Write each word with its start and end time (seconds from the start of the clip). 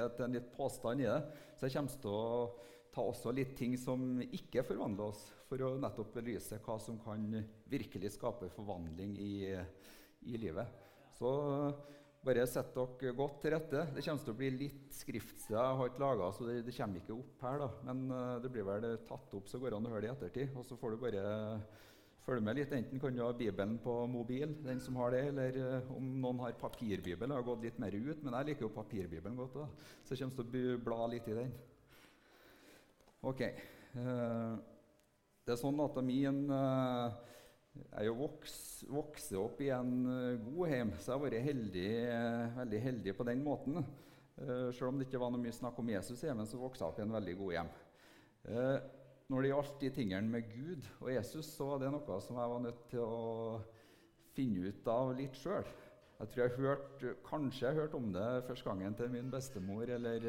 er 0.00 0.24
en 0.24 0.36
litt 0.36 0.52
påstand 0.56 1.02
i 1.02 1.08
det. 1.08 1.18
Så 1.56 1.66
jeg 1.66 1.76
kommer 1.76 2.02
til 2.02 2.12
å 2.12 2.26
ta 2.92 3.04
også 3.08 3.32
litt 3.32 3.54
ting 3.56 3.78
som 3.80 4.20
ikke 4.24 4.64
forvandler 4.68 5.12
oss, 5.12 5.24
for 5.48 5.64
å 5.64 5.74
nettopp 5.80 6.12
belyse 6.16 6.60
hva 6.64 6.76
som 6.80 6.98
kan 7.02 7.24
virkelig 7.72 8.14
skape 8.16 8.50
forvandling 8.52 9.16
i, 9.20 9.34
i 10.28 10.40
livet. 10.40 10.68
Så 11.16 11.30
bare 12.22 12.44
sett 12.46 12.74
dere 12.76 13.14
godt 13.18 13.40
til 13.42 13.54
rette. 13.56 13.86
Det 13.96 14.04
kommer 14.04 14.26
til 14.26 14.34
å 14.34 14.38
bli 14.38 14.50
litt 14.54 14.92
skriftsted 14.94 15.56
jeg 15.56 15.78
har 15.78 15.90
ikke 15.90 16.04
laga, 16.04 16.28
så 16.34 16.46
det, 16.46 16.60
det, 16.66 16.74
kommer 16.76 17.00
ikke 17.00 17.16
opp 17.16 17.46
her. 17.48 17.62
da. 17.64 17.70
Men 17.88 18.04
uh, 18.12 18.36
det 18.42 18.52
blir 18.54 18.68
vel 18.68 18.86
tatt 19.08 19.38
opp, 19.38 19.48
så 19.50 19.60
går 19.60 19.72
det 19.72 19.80
an 19.80 19.88
å 19.88 19.94
høre 19.94 20.04
det 20.04 20.10
i 20.10 20.12
ettertid. 20.12 20.52
Og 20.58 20.68
så 20.68 20.78
får 20.78 20.94
du 20.94 21.02
bare 21.02 21.24
følge 22.26 22.44
med 22.44 22.58
litt. 22.58 22.72
Enten 22.76 23.00
kan 23.02 23.14
du 23.14 23.22
ha 23.24 23.32
Bibelen 23.34 23.78
på 23.82 23.94
mobil, 24.10 24.54
den 24.64 24.80
som 24.82 24.96
har 25.00 25.14
det, 25.14 25.22
eller 25.32 25.58
uh, 25.58 25.90
om 25.96 26.12
noen 26.22 26.42
har 26.44 26.58
papirbibel. 26.60 27.28
Jeg 27.28 27.38
har 27.38 27.48
gått 27.48 27.66
litt 27.66 27.80
mer 27.82 27.96
ut, 27.96 28.22
men 28.22 28.36
jeg 28.36 28.50
liker 28.50 28.66
jo 28.66 28.74
papirbibelen 28.76 29.38
godt. 29.38 29.58
da. 29.58 29.66
Så 30.06 30.18
kommer 30.18 30.36
kommer 30.36 30.52
til 30.54 30.76
å 30.76 30.78
bla 30.86 31.08
litt 31.10 31.28
i 31.28 31.36
den. 31.40 31.52
Ok. 33.32 33.42
Uh, 33.96 34.54
det 35.42 35.54
er 35.54 35.58
sånn 35.58 35.82
at 35.82 35.98
min 36.06 36.44
uh, 36.52 37.10
er 37.98 38.06
jo 38.06 38.16
voks, 38.20 38.56
opp 39.40 39.60
i 39.64 39.72
en 39.74 39.92
god 40.44 40.70
hjem, 40.70 40.90
så 41.00 41.12
jeg 41.12 41.16
har 41.16 41.22
vært 41.24 41.46
heldig, 41.46 41.92
veldig 42.58 42.80
heldig 42.86 43.14
på 43.16 43.26
den 43.26 43.42
måten. 43.42 43.78
Selv 44.36 44.90
om 44.90 44.98
det 45.00 45.06
ikke 45.06 45.20
var 45.22 45.32
noe 45.32 45.40
mye 45.40 45.54
snakk 45.56 45.78
om 45.80 45.88
Jesus 45.88 46.20
i 46.20 46.28
hjemmet, 46.28 46.50
så 46.50 46.60
vokste 46.60 46.84
jeg 46.84 46.92
opp 46.92 47.00
i 47.00 47.04
en 47.06 47.14
veldig 47.16 47.34
god 47.38 47.54
hjem. 47.56 47.72
Når 49.32 49.46
det 49.46 49.52
gjaldt 49.54 49.78
de 49.80 49.88
tingene 49.96 50.28
med 50.28 50.50
Gud 50.52 50.88
og 51.00 51.08
Jesus, 51.14 51.46
så 51.56 51.70
var 51.70 51.78
det 51.80 51.92
noe 51.94 52.16
som 52.20 52.36
jeg 52.36 52.50
var 52.52 52.60
nødt 52.66 52.82
til 52.90 53.00
å 53.00 53.62
finne 54.36 54.68
ut 54.68 54.90
av 54.92 55.14
litt 55.16 55.38
sjøl. 55.40 55.64
Jeg 56.18 56.28
tror 56.32 56.42
jeg 56.42 56.58
hørte, 56.58 57.14
kanskje 57.24 57.64
jeg 57.64 57.78
hørte 57.80 57.96
om 57.96 58.12
det 58.12 58.26
første 58.46 58.68
gangen 58.68 58.94
til 58.98 59.08
min 59.10 59.30
bestemor 59.32 59.88
eller 59.88 60.28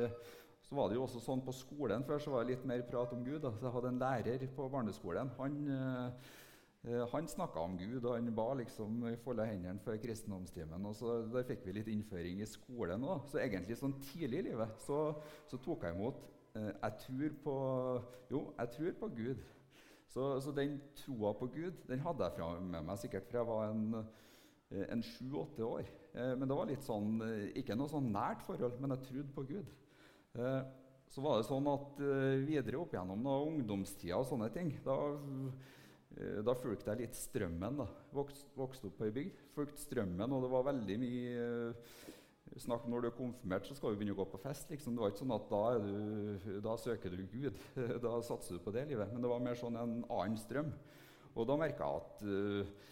så 0.64 0.78
var 0.78 0.88
det 0.90 0.96
jo 0.98 1.04
også 1.04 1.20
sånn 1.22 1.44
På 1.46 1.54
skolen 1.54 2.06
før 2.08 2.22
så 2.24 2.32
var 2.34 2.46
det 2.46 2.56
litt 2.56 2.64
mer 2.70 2.86
prat 2.88 3.12
om 3.14 3.22
Gud. 3.26 3.44
Jeg 3.44 3.74
hadde 3.76 3.92
en 3.92 4.00
lærer 4.02 4.46
på 4.56 4.70
barneskolen. 4.72 5.30
Han, 5.38 5.58
eh, 5.76 7.04
han 7.12 7.28
snakka 7.30 7.62
om 7.62 7.76
Gud, 7.78 8.00
og 8.06 8.16
han 8.16 8.32
ba 8.36 8.48
liksom 8.58 9.04
i 9.12 9.18
folde 9.22 9.46
hendene 9.46 9.84
før 9.84 10.00
kristendomstimen. 10.02 10.86
og 10.86 10.96
så 10.96 11.20
Der 11.28 11.46
fikk 11.52 11.68
vi 11.68 11.76
litt 11.78 11.92
innføring 11.92 12.42
i 12.42 12.50
skolen 12.50 13.04
òg. 13.04 13.28
Så 13.28 13.44
egentlig 13.44 13.78
sånn 13.78 14.00
tidlig 14.00 14.40
i 14.40 14.48
livet 14.50 14.80
så, 14.88 15.12
så 15.52 15.60
tok 15.62 15.84
jeg 15.84 15.94
imot 15.94 16.24
eh, 16.24 16.33
Jeg 16.54 16.98
tror 17.02 17.38
på 17.44 17.56
Jo, 18.30 18.42
jeg 18.60 18.74
tror 18.76 18.98
på 19.00 19.10
Gud. 19.18 19.46
Så, 20.14 20.28
så 20.46 20.52
den 20.54 20.78
troa 21.00 21.32
på 21.38 21.48
Gud 21.54 21.80
den 21.90 22.04
hadde 22.06 22.28
jeg 22.28 22.38
fra, 22.38 22.52
med 22.60 22.86
meg 22.86 23.00
sikkert 23.02 23.26
fra 23.30 23.42
jeg 23.42 23.50
var 23.50 23.72
en 23.72 24.04
en 24.74 25.04
sju-åtte 25.06 25.62
år. 25.62 25.90
Eh, 26.18 26.32
men 26.34 26.50
det 26.50 26.56
var 26.58 26.66
litt 26.66 26.82
sånn, 26.82 27.20
ikke 27.60 27.76
noe 27.78 27.92
sånn 27.92 28.08
nært 28.10 28.42
forhold, 28.42 28.80
men 28.82 28.96
jeg 28.96 29.04
trodde 29.06 29.36
på 29.36 29.44
Gud. 29.52 29.68
Eh, 30.34 30.62
så 31.14 31.22
var 31.22 31.38
det 31.38 31.46
sånn 31.46 31.68
at 31.70 32.00
eh, 32.02 32.40
videre 32.42 32.80
opp 32.82 32.96
gjennom 32.96 33.22
da, 33.26 33.36
ungdomstida 33.46 34.18
og 34.18 34.26
sånne 34.26 34.48
ting 34.54 34.72
Da, 34.82 34.96
eh, 36.18 36.40
da 36.46 36.56
fulgte 36.58 36.90
jeg 36.90 37.04
litt 37.04 37.20
strømmen. 37.20 37.84
da. 37.84 37.88
Vokste, 38.18 38.50
vokste 38.58 38.90
opp 38.90 38.98
på 38.98 39.06
ei 39.06 39.14
bygd. 39.14 39.44
Fulgte 39.54 39.84
strømmen, 39.84 40.34
og 40.34 40.46
det 40.46 40.52
var 40.56 40.70
veldig 40.72 40.98
mye 41.04 41.46
snakk 42.62 42.86
om 42.86 42.94
Når 42.94 43.02
du 43.02 43.08
er 43.08 43.18
konfirmert, 43.18 43.68
så 43.68 43.76
skal 43.76 43.94
du 43.94 44.00
begynne 44.00 44.16
å 44.16 44.20
gå 44.20 44.26
på 44.34 44.42
fest. 44.44 44.70
Liksom. 44.70 44.96
Det 44.96 45.04
var 45.04 45.14
ikke 45.14 45.24
sånn 45.24 45.36
at 45.36 45.46
da, 45.52 45.62
du, 45.82 46.50
da, 46.64 46.76
søker 46.78 47.16
du 47.16 47.24
Gud. 47.32 47.62
Da 48.06 48.18
satser 48.26 48.58
du 48.58 48.64
på 48.64 48.74
det 48.76 48.86
livet. 48.92 49.14
Men 49.14 49.24
det 49.24 49.32
var 49.32 49.44
mer 49.44 49.60
sånn 49.60 49.80
en 49.80 50.00
annen 50.08 50.40
strøm. 50.40 50.74
Og 51.34 51.48
da 51.50 51.58
merka 51.58 51.88
jeg 51.88 52.04
at 52.04 52.26
uh, 52.28 52.90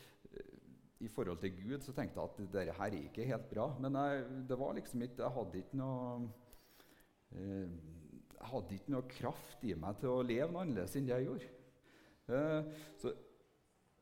i 1.01 1.09
forhold 1.09 1.41
til 1.41 1.53
Gud 1.57 1.85
så 1.85 1.93
tenkte 1.97 2.19
jeg 2.19 2.29
at 2.29 2.53
dette 2.55 2.77
her 2.77 2.93
er 2.93 3.01
ikke 3.05 3.27
helt 3.29 3.49
bra. 3.51 3.67
Men 3.81 3.97
jeg, 3.97 4.27
det 4.49 4.59
var 4.59 4.77
liksom 4.77 5.05
ikke, 5.05 5.23
jeg 5.23 5.35
hadde 5.37 5.63
ikke 5.63 5.81
noe 5.81 6.29
jeg 7.31 7.63
eh, 7.63 8.47
hadde 8.51 8.75
ikke 8.75 8.91
noe 8.91 9.07
kraft 9.07 9.61
i 9.63 9.75
meg 9.79 9.99
til 10.01 10.11
å 10.11 10.23
leve 10.25 10.49
noe 10.51 10.65
annerledes 10.65 10.97
enn 10.97 11.05
det 11.07 11.13
jeg 11.15 11.27
gjorde. 11.29 11.51
Uh, 12.31 12.81
så, 12.99 13.11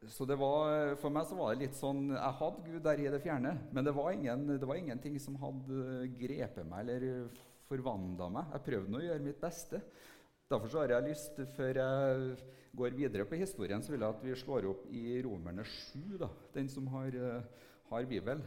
så 0.07 0.23
var, 0.23 0.95
for 1.01 1.11
meg 1.11 1.25
så 1.27 1.35
var 1.35 1.51
det 1.51 1.65
litt 1.65 1.75
sånn 1.75 2.13
Jeg 2.13 2.35
hadde 2.39 2.61
Gud 2.63 2.83
der 2.85 3.01
i 3.03 3.09
det 3.11 3.19
fjerne, 3.19 3.51
men 3.75 3.83
det 3.83 3.91
var, 3.95 4.13
ingen, 4.15 4.45
det 4.53 4.67
var 4.67 4.79
ingenting 4.79 5.17
som 5.19 5.35
hadde 5.41 6.07
grepet 6.21 6.67
meg 6.69 6.87
eller 6.87 7.25
forvandla 7.67 8.29
meg. 8.31 8.53
Jeg 8.55 8.65
prøvde 8.69 8.95
å 8.95 9.03
gjøre 9.03 9.25
mitt 9.25 9.41
beste. 9.41 9.81
Derfor 10.49 10.71
så 10.71 10.81
har 10.81 10.95
jeg 10.95 11.09
lyst, 11.11 11.41
før 11.57 11.81
jeg 11.81 12.37
går 12.79 12.95
videre 12.95 13.25
på 13.27 13.37
historien, 13.41 13.83
så 13.83 13.91
vil 13.91 14.05
jeg 14.05 14.15
at 14.15 14.23
vi 14.23 14.37
slår 14.39 14.69
opp 14.71 14.85
i 14.87 15.03
Romerne 15.25 15.65
7, 15.67 16.15
da, 16.21 16.29
den 16.55 16.71
som 16.71 16.87
har, 16.95 17.17
har 17.91 18.07
Bibel. 18.09 18.41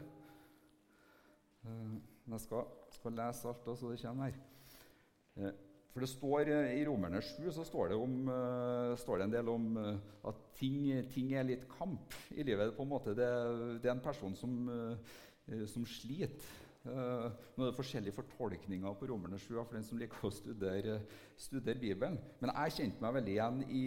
Eh, 1.66 1.92
jeg 2.32 2.40
skal, 2.46 2.64
skal 2.96 3.20
lese 3.20 3.52
alt, 3.52 3.62
da, 3.66 3.76
så 3.76 3.92
det 3.92 4.00
kommer 4.02 4.32
her. 4.32 5.52
Eh, 5.92 5.94
for 5.94 6.00
det 6.00 6.08
står 6.08 6.48
eh, 6.48 6.80
I 6.80 6.86
Romerne 6.86 7.20
7 7.20 7.52
så 7.52 7.64
står 7.64 7.92
det, 7.92 7.96
om, 8.00 8.28
uh, 8.28 8.96
står 8.96 9.18
det 9.18 9.24
en 9.24 9.36
del 9.36 9.48
om 9.48 9.76
uh, 9.76 9.96
at 10.24 10.40
ting, 10.56 11.04
ting, 11.12 11.34
er 11.34 11.44
litt 11.44 11.68
kamp 11.68 12.14
i 12.32 12.42
livet. 12.42 12.74
på 12.76 12.82
en 12.82 12.88
måte. 12.88 13.14
Det, 13.14 13.28
det 13.82 13.88
er 13.88 13.94
en 13.94 14.04
person 14.04 14.34
som, 14.34 14.70
som 15.66 15.84
sliter. 15.86 16.58
nå 16.84 17.64
er 17.64 17.70
det 17.70 17.76
forskjellige 17.76 18.14
fortolkninger 18.14 18.94
på 18.98 19.06
Romerne 19.06 19.38
7 19.38 19.54
for 19.54 19.74
den 19.76 19.84
som 19.84 19.98
liker 19.98 20.26
å 20.26 20.32
studere, 20.34 21.00
studere 21.36 21.78
Bibelen. 21.78 22.18
Men 22.40 22.54
jeg 22.54 22.76
kjente 22.78 23.02
meg 23.02 23.16
veldig 23.18 23.34
igjen 23.36 23.64
i 23.70 23.86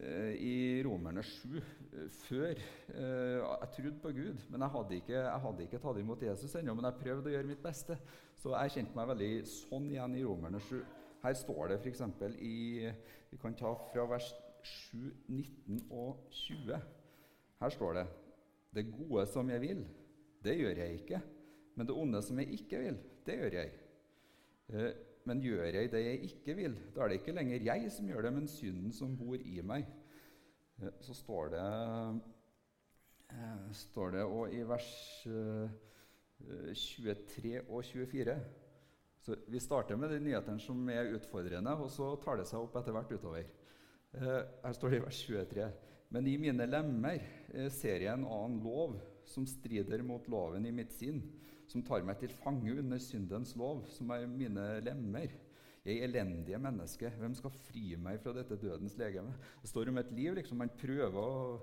Eh, 0.00 0.32
i 0.40 0.82
Romerne 0.82 1.22
7 1.22 1.58
eh, 1.58 2.08
før. 2.08 2.60
Eh, 2.88 3.42
jeg 3.42 3.68
trodde 3.76 3.98
på 4.00 4.12
Gud, 4.16 4.40
men 4.48 4.64
jeg 4.64 4.70
hadde 4.74 4.96
ikke, 4.96 5.12
jeg 5.18 5.42
hadde 5.44 5.62
ikke 5.66 5.80
tatt 5.82 6.00
imot 6.00 6.22
Jesus 6.22 6.54
ennå. 6.56 6.74
Men 6.74 6.88
jeg 6.88 7.00
prøvde 7.02 7.28
å 7.28 7.34
gjøre 7.34 7.50
mitt 7.50 7.62
beste, 7.62 7.98
så 8.40 8.56
jeg 8.56 8.72
kjente 8.78 8.96
meg 8.96 9.10
veldig 9.12 9.30
sånn 9.52 9.90
igjen 9.92 10.16
i 10.16 10.24
Romerne 10.24 10.62
7. 10.64 10.80
Her 11.22 11.34
står 11.38 11.68
det 11.70 11.78
f.eks. 11.80 12.02
i 12.40 12.90
Vi 13.30 13.36
kan 13.40 13.54
ta 13.54 13.72
fra 13.92 14.06
vers 14.10 14.32
7, 14.62 14.98
19 15.28 15.86
og 15.90 16.26
20. 16.30 16.80
Her 17.60 17.68
står 17.70 17.92
det 17.92 18.06
Det 18.74 18.92
gode 18.92 19.26
som 19.26 19.50
jeg 19.50 19.60
vil, 19.60 19.86
det 20.44 20.58
gjør 20.58 20.82
jeg 20.82 20.92
ikke. 20.92 21.20
Men 21.74 21.86
det 21.86 21.96
onde 21.96 22.22
som 22.22 22.38
jeg 22.38 22.52
ikke 22.52 22.78
vil, 22.78 22.98
det 23.26 23.38
gjør 23.38 23.58
jeg. 23.60 23.72
Men 25.24 25.42
gjør 25.42 25.64
jeg 25.64 25.90
det 25.92 26.04
jeg 26.04 26.22
ikke 26.26 26.54
vil, 26.58 26.78
da 26.94 27.04
er 27.04 27.08
det 27.08 27.20
ikke 27.20 27.34
lenger 27.36 27.62
jeg 27.62 27.90
som 27.92 28.08
gjør 28.08 28.22
det, 28.26 28.32
men 28.32 28.48
synden 28.48 28.92
som 28.92 29.16
bor 29.18 29.36
i 29.38 29.60
meg. 29.62 29.86
Eh, 30.82 30.90
så 31.00 31.14
står 31.14 31.52
det, 31.52 31.66
eh, 33.30 33.72
står 33.72 34.10
det 34.10 34.24
og 34.24 34.54
i 34.54 34.62
vers 34.66 34.90
23 36.74 37.54
eh, 37.54 37.68
og 37.68 37.84
24 37.84 38.40
så 39.22 39.36
Vi 39.46 39.60
starter 39.62 39.96
med 39.96 40.10
de 40.10 40.18
nyhetene 40.20 40.60
som 40.60 40.88
er 40.90 41.12
utfordrende, 41.14 41.76
og 41.78 41.90
så 41.94 42.16
tar 42.22 42.40
det 42.40 42.48
seg 42.50 42.64
opp 42.64 42.74
etter 42.80 42.96
hvert 42.96 43.12
utover. 43.14 43.46
Her 44.12 44.74
står 44.74 44.90
det 44.90 44.98
i 44.98 45.04
vers 45.04 45.20
23.: 45.28 45.68
Men 46.12 46.26
i 46.26 46.34
mine 46.42 46.66
lemmer 46.66 47.22
ser 47.70 48.02
jeg 48.02 48.12
en 48.12 48.26
annen 48.26 48.58
lov 48.64 48.98
som 49.24 49.46
strider 49.46 50.02
mot 50.02 50.26
loven 50.28 50.66
i 50.66 50.74
mitt 50.74 50.92
sinn 50.92 51.22
som 51.72 51.84
tar 51.86 52.04
meg 52.06 52.20
til 52.20 52.32
fange 52.42 52.74
under 52.74 53.00
syndens 53.00 53.54
lov, 53.58 53.86
som 53.92 54.10
er 54.12 54.28
mine 54.28 54.66
lemmer. 54.84 55.32
Jeg 55.82 56.04
elendige 56.04 56.60
menneske, 56.62 57.10
hvem 57.18 57.34
skal 57.34 57.54
fri 57.64 57.96
meg 57.98 58.20
fra 58.22 58.34
dette 58.36 58.58
dødens 58.60 58.94
legeme? 59.00 59.32
Det 59.62 59.70
står 59.70 59.90
om 59.90 59.98
et 59.98 60.12
liv. 60.14 60.34
liksom, 60.36 60.60
Man 60.62 60.70
prøver 60.78 61.18
å, 61.18 61.62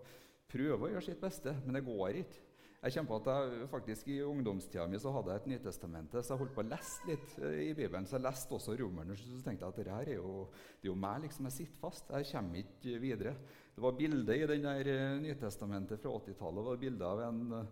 prøver 0.50 0.86
å 0.88 0.92
gjøre 0.96 1.06
sitt 1.06 1.22
beste, 1.22 1.56
men 1.66 1.78
det 1.78 1.86
går 1.88 2.24
ikke. 2.24 2.46
Jeg 2.80 2.96
kommer 2.96 3.10
på 3.10 3.18
at 3.20 3.52
jeg, 3.52 3.68
faktisk 3.68 4.08
I 4.08 4.22
ungdomstida 4.24 4.86
mi 4.88 5.00
så 5.04 5.12
hadde 5.12 5.34
jeg 5.34 5.42
et 5.42 5.48
Nytestamentet, 5.52 6.24
så 6.24 6.34
jeg 6.34 6.40
holdt 6.40 6.54
på 6.56 6.64
å 6.64 6.70
lese 6.70 7.10
litt 7.10 7.34
eh, 7.44 7.58
i 7.66 7.74
Bibelen. 7.76 8.08
Så 8.08 8.16
jeg 8.16 8.24
leste 8.24 8.56
også 8.56 8.78
Romerne, 8.80 9.18
så 9.20 9.42
tenkte 9.44 9.66
jeg 9.66 9.74
at 9.74 9.80
dette 9.82 9.98
her 9.98 10.12
er 10.16 10.22
jo, 10.22 10.46
det 10.80 10.88
er 10.88 10.94
jo 10.94 11.00
meg. 11.04 11.26
liksom, 11.26 11.50
Jeg 11.50 11.58
sitter 11.58 11.82
fast. 11.82 12.12
Jeg 12.16 12.30
kommer 12.32 12.62
ikke 12.64 13.00
videre. 13.04 13.36
Det 13.76 13.84
var 13.84 14.00
bilde 14.00 14.38
i 14.38 14.50
den 14.54 14.68
der 14.70 14.92
eh, 14.96 15.22
Nytestamentet 15.26 16.00
fra 16.00 16.14
80-tallet. 16.22 16.62
Det 16.62 16.70
var 16.72 16.84
bilde 16.86 17.14
av 17.14 17.24
en 17.28 17.66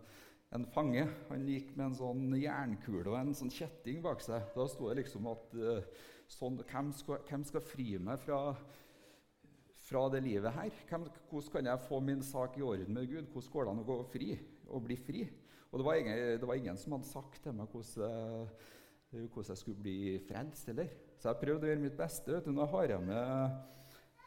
en 0.56 0.64
fange. 0.72 1.04
Han 1.28 1.46
gikk 1.48 1.74
med 1.76 1.90
en 1.90 1.96
sånn 1.98 2.36
jernkule 2.40 3.10
og 3.10 3.18
en 3.20 3.34
sånn 3.36 3.52
kjetting 3.52 4.00
bak 4.04 4.22
seg. 4.24 4.46
Da 4.54 4.68
sto 4.70 4.88
det 4.88 5.02
liksom 5.02 5.28
at 5.28 5.56
uh, 5.60 6.04
sånn, 6.32 6.60
hvem, 6.70 6.92
skal, 6.96 7.20
hvem, 7.28 7.44
skal, 7.48 7.64
fri 7.64 7.90
meg 8.00 8.20
fra, 8.22 8.40
fra 9.84 10.06
det 10.14 10.22
livet 10.24 10.56
her? 10.56 10.78
Hvordan 10.88 11.52
kan 11.52 11.72
jeg 11.72 11.84
få 11.88 12.00
min 12.04 12.24
sak 12.24 12.56
i 12.56 12.64
orden 12.64 12.96
med 12.96 13.10
Gud? 13.10 13.28
Hvordan 13.32 13.52
går 13.52 13.68
det 13.68 13.74
an 13.74 13.84
å 13.84 13.88
gå 13.90 13.98
fri 14.14 14.30
og 14.68 14.84
bli 14.86 14.98
fri? 15.00 15.24
Og 15.68 15.80
det 15.80 15.86
var 15.86 16.00
ingen, 16.00 16.20
det 16.40 16.48
var 16.48 16.60
ingen 16.60 16.78
som 16.80 16.94
hadde 16.96 17.10
sagt 17.10 17.42
til 17.44 17.56
meg 17.56 17.72
hvordan, 17.72 18.46
hvordan 19.10 19.50
jeg 19.52 19.60
skulle 19.60 19.82
bli 19.84 19.98
frelst. 20.28 20.70
Eller? 20.72 20.94
Så 21.20 21.28
jeg 21.28 21.42
prøvde 21.42 21.68
å 21.68 21.72
gjøre 21.72 21.82
mitt 21.82 21.98
beste. 21.98 22.32
Vet 22.32 22.48
du. 22.48 22.54
Nå 22.56 22.64
har 22.72 22.94
jeg 22.94 23.04
med 23.04 23.58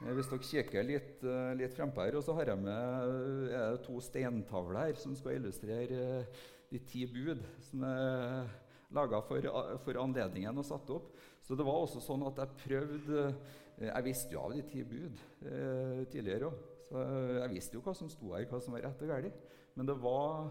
Eh, 0.01 0.15
hvis 0.17 0.29
dere 0.31 0.47
kikker 0.47 0.88
litt, 0.88 1.21
eh, 1.23 1.51
litt 1.59 1.75
frempå 1.77 2.01
her, 2.01 2.17
og 2.17 2.25
så 2.25 2.33
har 2.39 2.49
jeg 2.49 2.61
med 2.63 3.53
er 3.53 3.77
to 3.85 3.99
steintavler 4.01 4.97
som 4.97 5.13
skal 5.17 5.38
illustrere 5.38 5.99
eh, 6.23 6.41
de 6.71 6.79
ti 6.89 7.05
bud 7.05 7.43
som 7.61 7.83
er 7.85 8.49
laga 8.91 9.21
for, 9.27 9.45
for, 9.83 9.99
anledningen 10.01 10.57
og 10.57 10.65
satt 10.65 10.89
opp. 10.89 11.11
Så 11.45 11.57
det 11.57 11.67
var 11.67 11.83
også 11.83 12.01
sånn 12.03 12.23
at 12.27 12.39
jeg 12.41 12.61
prøvde 12.65 13.33
Jeg 13.81 14.05
visste 14.05 14.35
jo 14.35 14.41
av 14.43 14.51
de 14.53 14.61
ti 14.69 14.83
bud 14.85 15.15
eh, 15.47 16.01
tidligere 16.11 16.49
òg. 16.49 16.67
Så 16.91 17.01
jeg 17.39 17.51
visste 17.53 17.77
jo 17.77 17.81
hva 17.85 17.93
som 17.95 18.09
sto 18.11 18.33
her, 18.35 18.45
hva 18.49 18.59
som 18.61 18.75
var 18.75 18.83
rett 18.83 19.01
og 19.01 19.09
galt. 19.09 19.38
Men 19.75 19.89
det 19.89 19.97
var 20.03 20.50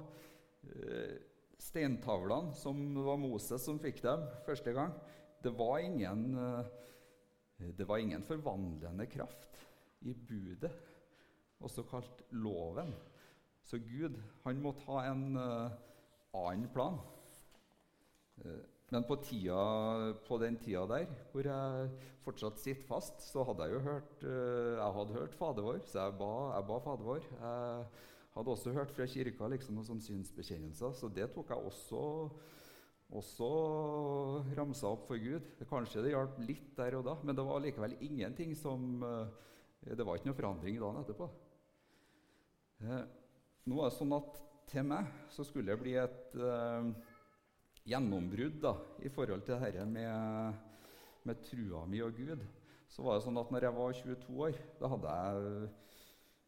eh, 0.64 1.18
steintavlene 1.60 2.56
som 2.56 2.80
var 3.04 3.20
Moses 3.20 3.64
som 3.64 3.80
fikk 3.82 4.02
dem 4.04 4.24
første 4.46 4.72
gang. 4.76 4.94
det 5.42 5.52
var 5.56 5.78
ingen, 5.78 6.36
det 7.58 7.84
var 7.88 7.98
ingen 7.98 8.22
forvandlende 8.22 9.06
kraft 9.08 9.56
i 10.04 10.12
budet, 10.12 10.72
også 11.60 11.84
kalt 11.88 12.22
loven. 12.30 12.92
Så 13.64 13.78
Gud 13.78 14.16
han 14.44 14.60
måtte 14.62 14.84
ha 14.88 15.04
en 15.10 15.36
eh, 15.36 15.78
annen 16.34 16.68
plan. 16.74 16.98
Uh, 18.40 18.62
men 18.90 19.04
på, 19.06 19.14
tida, 19.22 19.58
på, 20.26 20.38
den 20.42 20.56
tida 20.58 20.82
der, 20.90 21.10
hvor 21.30 21.46
jeg 21.46 21.90
fortsatt 22.24 22.58
sitter 22.58 22.88
fast, 22.88 23.20
så 23.22 23.44
hadde 23.46 23.68
jeg 23.68 23.76
jo 23.76 23.82
hørt 23.84 24.24
uh, 24.24 24.78
jeg 24.80 24.96
hadde 24.96 25.18
hørt 25.18 25.36
Fader 25.38 25.66
vår, 25.66 25.78
så 25.86 26.06
jeg 26.06 26.16
ba, 26.18 26.30
jeg 26.56 26.66
ba 26.70 26.78
Fader 26.86 27.06
vår. 27.06 27.28
Jeg 27.36 27.84
hadde 28.36 28.54
også 28.54 28.74
hørt 28.76 28.92
fra 28.94 29.06
kirka 29.10 29.48
liksom, 29.50 29.76
noen 29.76 29.88
sånne 29.88 30.06
synsbekjennelser, 30.06 30.94
så 30.96 31.10
det 31.12 31.28
tok 31.34 31.50
jeg 31.50 31.70
også, 31.70 32.02
også 33.20 33.50
ramsa 34.58 34.92
opp 34.92 35.08
for 35.10 35.20
Gud. 35.20 35.48
Kanskje 35.70 36.04
det 36.04 36.14
hjalp 36.14 36.38
litt 36.46 36.72
der 36.78 36.98
og 37.00 37.06
da, 37.08 37.16
men 37.24 37.38
det 37.38 37.46
var 37.46 37.62
likevel 37.64 37.98
ingenting 38.00 38.54
som 38.58 39.02
Det 39.80 40.04
var 40.04 40.18
ikke 40.18 40.28
noe 40.28 40.36
forandring 40.36 40.76
dagen 40.76 41.00
etterpå. 41.00 41.26
Nå 42.80 43.80
er 43.80 43.90
det 43.90 43.96
sånn 43.96 44.12
at 44.16 44.40
til 44.70 44.86
meg 44.86 45.08
så 45.32 45.44
skulle 45.44 45.72
det 45.72 45.82
bli 45.82 45.96
et 45.98 46.36
uh, 46.38 46.86
gjennombrudd 47.88 48.60
da, 48.62 48.74
i 49.02 49.10
forhold 49.12 49.42
til 49.46 49.60
dette 49.60 49.86
med, 49.88 50.60
med 51.26 51.44
trua 51.48 51.84
mi 51.90 52.02
og 52.04 52.16
Gud. 52.16 52.44
Så 52.90 53.04
var 53.06 53.18
det 53.18 53.24
sånn 53.26 53.38
at 53.40 53.50
når 53.52 53.66
jeg 53.66 53.76
var 53.76 53.96
22 54.00 54.38
år, 54.46 54.60
da 54.80 54.90
hadde 54.94 55.14
jeg 55.16 55.70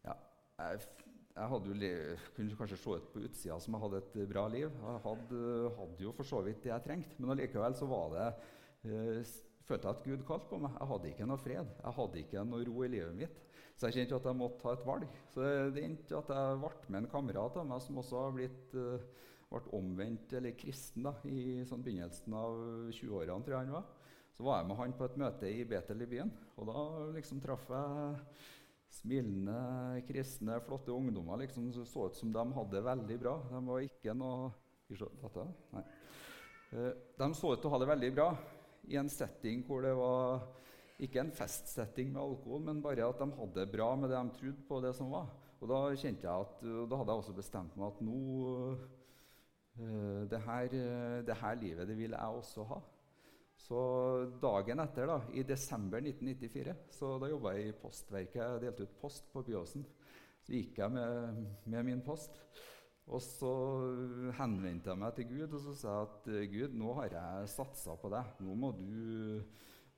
ja, 0.07 0.17
jeg, 0.59 0.87
jeg 1.33 1.49
hadde 1.49 1.73
jo, 1.73 2.17
kunne 2.37 2.57
kanskje 2.59 2.79
se 2.81 2.97
ut 2.99 3.07
på 3.15 3.23
utsida 3.25 3.57
som 3.63 3.77
jeg 3.77 3.83
hadde 3.85 4.01
et 4.03 4.19
bra 4.29 4.43
liv. 4.53 4.69
Jeg 4.69 5.05
hadde, 5.07 5.39
hadde 5.79 6.05
jo 6.05 6.13
for 6.19 6.29
så 6.29 6.43
vidt 6.45 6.61
det 6.65 6.73
jeg 6.73 6.85
trengte, 6.85 7.17
men 7.19 7.33
allikevel 7.35 7.77
så 7.79 7.89
var 7.89 8.13
det 8.13 8.27
eh, 8.91 9.33
følte 9.69 9.89
jeg 9.89 9.97
at 9.97 10.05
Gud 10.05 10.27
kalte 10.29 10.51
på 10.51 10.61
meg. 10.61 10.77
Jeg 10.77 10.91
hadde 10.91 11.11
ikke 11.13 11.31
noe 11.31 11.41
fred. 11.41 11.73
Jeg 11.79 11.97
hadde 11.99 12.23
ikke 12.23 12.45
noe 12.51 12.69
ro 12.69 12.85
i 12.85 12.93
livet 12.93 13.17
mitt. 13.17 13.41
Så 13.79 13.89
jeg 13.89 14.03
kjente 14.03 14.19
at 14.19 14.29
jeg 14.29 14.39
måtte 14.39 14.61
ta 14.61 14.77
et 14.77 14.87
valg. 14.87 15.17
Så 15.33 15.49
det 15.75 15.85
endte 15.87 16.19
at 16.21 16.33
jeg 16.35 16.61
ble 16.61 16.73
med 16.93 17.01
en 17.01 17.11
kamerat 17.15 17.59
av 17.63 17.69
meg 17.71 17.83
som 17.85 18.01
også 18.03 18.25
har 18.27 18.37
blitt 18.37 18.77
uh, 18.77 19.73
omvendt, 19.77 20.33
eller 20.37 20.57
kristen, 20.59 21.07
da, 21.09 21.15
i 21.29 21.63
sånn 21.69 21.85
begynnelsen 21.85 22.37
av 22.37 22.59
20-årene, 22.93 23.41
tror 23.45 23.57
jeg 23.57 23.65
han 23.65 23.77
var. 23.79 23.89
Så 24.33 24.45
var 24.47 24.61
jeg 24.61 24.69
med 24.71 24.79
han 24.81 24.95
på 24.97 25.09
et 25.09 25.19
møte 25.21 25.49
i 25.51 25.65
Betel 25.69 26.05
i 26.05 26.09
byen. 26.09 26.33
Og 26.57 26.69
da 26.69 26.85
liksom 27.17 27.41
traff 27.45 27.67
jeg 27.73 28.21
smilende, 28.93 30.03
kristne, 30.09 30.59
flotte 30.67 30.93
ungdommer 30.93 31.43
liksom, 31.43 31.71
som 31.73 31.87
så 31.89 32.09
ut 32.09 32.19
som 32.19 32.33
de 32.33 32.45
hadde 32.57 32.77
det 32.77 32.85
veldig 32.87 33.19
bra. 33.23 33.37
De 33.49 33.61
var 33.69 33.87
ikke 33.87 34.15
noe. 34.17 34.51
Uh, 36.73 36.91
de 37.19 37.29
så 37.37 37.53
ut 37.53 37.63
til 37.63 37.71
å 37.71 37.73
ha 37.73 37.81
det 37.81 37.89
veldig 37.89 38.11
bra 38.17 38.27
i 38.93 38.99
en 39.01 39.09
setting 39.13 39.63
hvor 39.65 39.85
det 39.85 39.93
var 39.97 40.43
ikke 41.03 41.23
en 41.23 41.33
festsetting 41.35 42.11
med 42.13 42.21
alkohol, 42.21 42.61
men 42.67 42.83
bare 42.85 43.07
at 43.07 43.21
de 43.23 43.29
hadde 43.39 43.61
det 43.63 43.73
bra 43.73 43.89
med 43.97 44.13
det 44.13 44.19
de 44.19 44.37
trodde 44.39 44.67
på. 44.69 44.81
det 44.85 44.93
som 44.99 45.11
var. 45.15 45.31
Og 45.63 45.71
Da 45.71 45.81
kjente 45.95 46.27
jeg 46.27 46.47
at, 46.47 46.59
da 46.63 46.99
hadde 46.99 47.15
jeg 47.15 47.23
også 47.23 47.37
bestemt 47.39 47.77
meg 47.79 47.89
at 47.89 48.03
nå 48.05 48.19
uh, 49.81 50.23
det, 50.29 50.41
her, 50.45 50.77
det 51.25 51.39
her 51.41 51.57
livet 51.57 51.89
det 51.89 51.97
vil 51.97 52.19
jeg 52.19 52.43
også 52.43 52.69
ha. 52.69 52.83
Så 53.63 53.81
dagen 54.43 54.83
etter, 54.83 55.07
da, 55.07 55.21
i 55.39 55.45
desember 55.47 56.03
1994, 56.03 56.75
så 56.91 57.15
da 57.23 57.31
jobba 57.31 57.55
jeg 57.55 57.71
i 57.71 57.75
Postverket. 57.79 58.41
Jeg 58.43 58.63
delte 58.65 58.87
ut 58.89 58.97
post 58.99 59.29
på 59.33 59.45
Byåsen. 59.47 59.85
Så 60.43 60.57
gikk 60.57 60.81
jeg 60.83 60.91
med, 60.91 61.43
med, 61.71 61.85
min 61.87 62.03
post. 62.03 62.41
Og 63.07 63.23
så 63.23 63.53
henvendte 64.39 64.91
jeg 64.91 64.99
meg 64.99 65.15
til 65.15 65.29
Gud 65.31 65.55
og 65.59 65.63
så 65.63 65.75
sa 65.79 65.95
jeg 65.95 66.09
at 66.09 66.29
Gud, 66.53 66.75
nå 66.79 66.95
har 66.99 67.15
jeg 67.15 67.53
satsa 67.55 67.95
på 67.99 68.11
deg. 68.11 68.35
Nå 68.43 68.57
må 68.59 68.73
du 68.79 68.91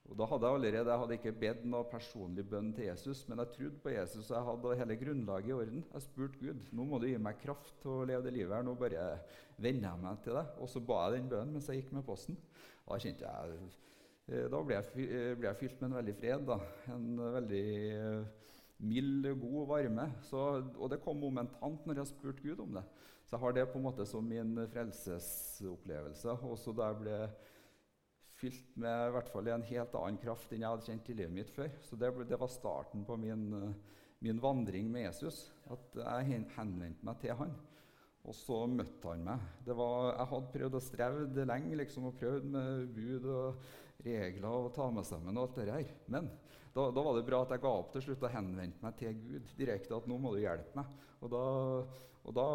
og 0.04 0.18
da 0.18 0.26
hadde 0.28 0.46
Jeg 0.46 0.54
allerede, 0.58 0.90
jeg 0.90 1.00
hadde 1.00 1.16
ikke 1.16 1.32
bedt 1.40 1.62
noe 1.64 1.86
personlig 1.88 2.44
bønn 2.48 2.74
til 2.76 2.90
Jesus, 2.90 3.22
men 3.28 3.40
jeg 3.40 3.52
trodde 3.54 3.78
på 3.80 3.92
Jesus, 3.94 4.26
og 4.28 4.36
jeg 4.36 4.46
hadde 4.48 4.74
hele 4.80 4.96
grunnlaget 5.00 5.48
i 5.48 5.54
orden. 5.56 5.84
Jeg 5.94 6.04
spurte 6.04 6.40
Gud 6.42 6.60
nå 6.76 6.84
må 6.84 6.98
du 7.00 7.06
gi 7.08 7.16
meg 7.16 7.40
kraft 7.40 7.72
til 7.80 7.94
å 7.94 8.04
leve 8.10 8.26
det 8.26 8.34
livet 8.36 8.52
her. 8.52 8.66
Nå 8.66 8.74
bare 8.76 9.06
venner 9.56 9.88
jeg 9.88 10.02
meg 10.02 10.20
til 10.26 10.36
det. 10.36 10.44
Og 10.60 10.68
så 10.68 10.82
ba 10.84 10.98
jeg 11.06 11.16
den 11.16 11.30
bønnen 11.32 11.56
mens 11.56 11.70
jeg 11.72 11.80
gikk 11.80 11.94
med 11.96 12.04
posten. 12.04 12.36
Da 12.84 12.98
kjente 13.00 13.24
jeg, 13.30 13.70
eh, 14.28 14.44
da 14.52 14.60
ble 14.60 14.76
jeg, 14.76 15.06
eh, 15.06 15.30
ble 15.40 15.48
jeg 15.48 15.60
fylt 15.62 15.80
med 15.80 15.88
en 15.88 15.98
veldig 16.02 16.16
fred. 16.20 16.44
Da. 16.52 16.58
En 16.92 17.24
veldig 17.38 17.64
eh, 17.94 18.52
mild, 18.84 19.30
god 19.40 19.66
varme. 19.72 20.06
Så, 20.28 20.44
og 20.76 20.92
det 20.92 21.00
kom 21.06 21.16
momentant 21.24 21.88
når 21.88 22.02
jeg 22.02 22.12
spurte 22.12 22.44
Gud 22.44 22.60
om 22.66 22.76
det. 22.76 22.84
Så 23.24 23.38
jeg 23.38 23.46
har 23.46 23.56
det 23.56 23.68
på 23.72 23.80
en 23.80 23.88
måte 23.88 24.04
som 24.04 24.28
min 24.28 24.52
frelsesopplevelse. 24.68 26.36
Også 26.44 26.76
da 26.76 26.92
jeg 26.92 27.00
ble 27.00 27.18
fylt 28.44 28.76
med 28.80 29.08
i 29.08 29.12
hvert 29.14 29.30
fall 29.32 29.48
en 29.48 29.66
helt 29.70 29.94
annen 29.98 30.20
kraft 30.20 30.52
enn 30.52 30.64
jeg 30.64 30.74
hadde 30.74 30.88
kjent 30.88 31.10
i 31.10 31.16
livet 31.20 31.36
mitt 31.36 31.52
før. 31.52 31.70
Så 31.84 31.98
det, 32.00 32.10
det 32.28 32.40
var 32.40 32.52
starten 32.52 33.04
på 33.06 33.16
min, 33.20 33.46
min, 34.24 34.42
vandring 34.42 34.90
med 34.92 35.06
Jesus. 35.06 35.46
At 35.72 35.96
jeg 36.00 36.42
henvendte 36.56 37.06
meg 37.06 37.20
til 37.22 37.36
han. 37.38 37.54
Og 38.24 38.36
så 38.36 38.62
møtte 38.70 39.10
han 39.10 39.24
meg. 39.24 39.48
Var, 39.68 40.10
jeg 40.10 40.28
hadde 40.32 40.52
prøvd 40.56 40.78
å 40.78 40.84
streve 40.84 41.46
lenge 41.48 41.80
liksom, 41.80 42.08
og 42.08 42.20
prøvd 42.20 42.50
med 42.52 42.86
bud 42.96 43.28
og 43.32 43.64
regler 44.04 44.48
og 44.50 44.72
ta 44.76 44.90
med 44.92 45.08
sammen 45.08 45.36
og 45.36 45.48
alt 45.48 45.60
det 45.60 45.72
her. 45.72 45.96
Men 46.12 46.30
da, 46.74 46.90
da, 46.90 47.02
var 47.02 47.14
det 47.14 47.26
bra 47.26 47.38
at 47.44 47.52
jeg 47.54 47.62
ga 47.62 47.70
opp 47.70 47.92
til 47.94 48.02
slutt 48.02 48.24
og 48.26 48.32
henvendte 48.34 48.82
meg 48.82 48.96
til 48.98 49.14
Gud 49.20 49.52
direkte. 49.58 49.94
At 49.94 50.08
nå 50.10 50.18
må 50.18 50.32
du 50.34 50.40
hjelpe 50.42 50.74
meg. 50.74 50.90
Og 51.22 51.30
da, 51.30 51.42
og 52.24 52.34
da, 52.34 52.46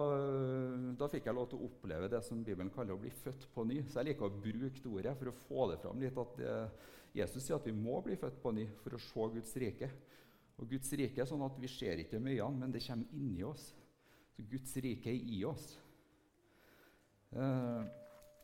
da, 0.99 1.07
fikk 1.11 1.29
jeg 1.29 1.37
lov 1.37 1.47
til 1.49 1.61
å 1.61 1.69
oppleve 1.69 2.09
det 2.11 2.19
som 2.27 2.41
Bibelen 2.43 2.71
kaller 2.73 2.97
å 2.97 2.99
bli 2.99 3.13
født 3.15 3.47
på 3.53 3.63
ny. 3.69 3.79
Så 3.87 4.01
jeg 4.01 4.11
liker 4.11 4.27
å 4.27 4.41
bruke 4.43 4.75
det 4.75 4.91
ordet 4.91 5.13
for 5.21 5.31
å 5.31 5.35
få 5.45 5.67
det 5.71 5.77
fram 5.85 6.03
litt. 6.03 6.19
at 6.19 6.35
det, 6.41 6.57
Jesus 7.15 7.45
sier 7.45 7.57
at 7.57 7.69
vi 7.69 7.73
må 7.73 8.01
bli 8.05 8.19
født 8.19 8.41
på 8.43 8.53
ny 8.53 8.67
for 8.83 8.97
å 8.97 9.01
se 9.01 9.29
Guds 9.37 9.55
rike. 9.63 9.89
Og 10.59 10.67
Guds 10.75 10.91
rike 10.99 11.23
er 11.23 11.29
sånn 11.29 11.47
at 11.47 11.55
vi 11.61 11.71
ser 11.71 12.03
ikke 12.03 12.19
med 12.19 12.35
øynene, 12.35 12.65
men 12.65 12.75
det 12.75 12.83
kommer 12.83 13.15
inni 13.15 13.47
oss. 13.47 13.69
Så 14.35 14.43
Guds 14.51 14.75
rike 14.83 15.13
er 15.13 15.31
i 15.31 15.39
oss. 15.47 15.71
Eh, 17.31 17.81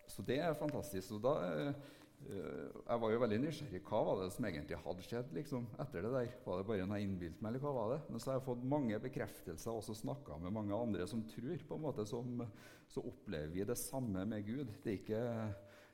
så 0.08 0.24
det 0.24 0.40
er 0.40 0.56
fantastisk. 0.56 1.18
Og 1.18 1.28
da, 1.28 1.36
eh, 1.52 1.70
Eh, 1.70 1.95
jeg 2.26 3.02
var 3.02 3.12
jo 3.14 3.20
veldig 3.22 3.38
nysgjerrig. 3.44 3.82
Hva 3.86 4.00
var 4.08 4.22
det 4.22 4.32
som 4.34 4.48
egentlig 4.48 4.80
hadde 4.82 5.06
skjedd 5.06 5.34
liksom, 5.36 5.68
etter 5.82 6.06
det 6.06 6.12
der? 6.14 6.32
Var 6.46 6.60
det 6.60 6.68
bare 6.70 6.88
noe 6.90 7.00
jeg 7.00 7.10
innbilte 7.10 7.44
meg, 7.44 7.52
eller 7.52 7.64
hva 7.64 7.74
var 7.76 7.92
det? 7.94 8.00
Men 8.10 8.22
så 8.24 8.32
har 8.32 8.40
jeg 8.40 8.46
fått 8.48 8.66
mange 8.76 9.00
bekreftelser 9.04 9.72
og 9.72 9.82
også 9.82 9.98
snakka 10.02 10.40
med 10.42 10.56
mange 10.56 10.78
andre 10.78 11.08
som 11.10 11.22
tror. 11.30 11.58
på 11.68 11.78
en 11.78 11.86
måte, 11.86 12.06
som, 12.10 12.42
Så 12.88 13.02
opplever 13.02 13.54
vi 13.54 13.64
det 13.64 13.78
samme 13.78 14.26
med 14.26 14.46
Gud. 14.46 14.74
Det, 14.84 15.00
ikke, 15.02 15.22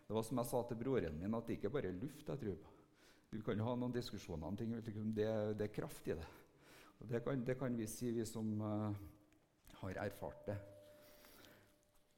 det 0.07 0.15
var 0.15 0.23
som 0.27 0.39
jeg 0.39 0.51
sa 0.51 0.63
til 0.67 0.79
broren 0.79 1.19
min, 1.19 1.35
at 1.35 1.47
det 1.47 1.59
ikke 1.59 1.73
bare 1.73 1.91
er 1.91 1.99
luft 1.99 2.27
jeg 2.27 2.43
tror 2.45 2.55
på. 2.63 2.73
Vi 3.31 3.41
kan 3.41 3.57
jo 3.57 3.67
ha 3.67 3.75
noen 3.75 3.93
diskusjoner 3.95 4.47
om 4.47 4.57
ting. 4.59 4.73
Det, 5.15 5.29
det 5.59 5.67
er 5.67 5.75
kraft 5.75 6.07
i 6.07 6.15
det. 6.19 6.27
Og 6.99 7.09
det 7.09 7.23
kan, 7.23 7.45
det 7.45 7.57
kan 7.57 7.77
vi 7.77 7.87
si, 7.87 8.11
vi 8.11 8.25
som 8.25 8.59
uh, 8.61 8.91
har 9.81 10.03
erfart 10.03 10.47
det. 10.47 10.57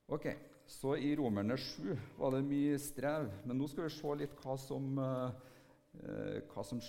Ok. 0.07 0.52
Så 0.73 0.95
i 0.97 1.13
Romerne 1.15 1.55
7 1.59 1.93
var 2.17 2.33
det 2.33 2.45
mye 2.47 2.77
strev. 2.81 3.29
Men 3.45 3.59
nå 3.59 3.67
skal 3.69 3.85
vi 3.85 3.93
se 3.93 4.13
litt 4.19 4.33
hva 4.41 4.55
som, 4.59 4.87
eh, 4.99 6.39
hva 6.49 6.63
som, 6.65 6.81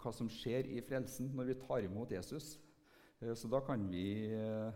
hva 0.00 0.12
som 0.14 0.30
skjer 0.30 0.70
i 0.76 0.82
frelsen 0.84 1.32
når 1.34 1.50
vi 1.50 1.56
tar 1.64 1.88
imot 1.88 2.14
Jesus. 2.14 2.54
Eh, 3.20 3.34
så 3.34 3.50
da 3.50 3.60
kan 3.66 3.88
vi 3.90 4.06
eh, 4.30 4.70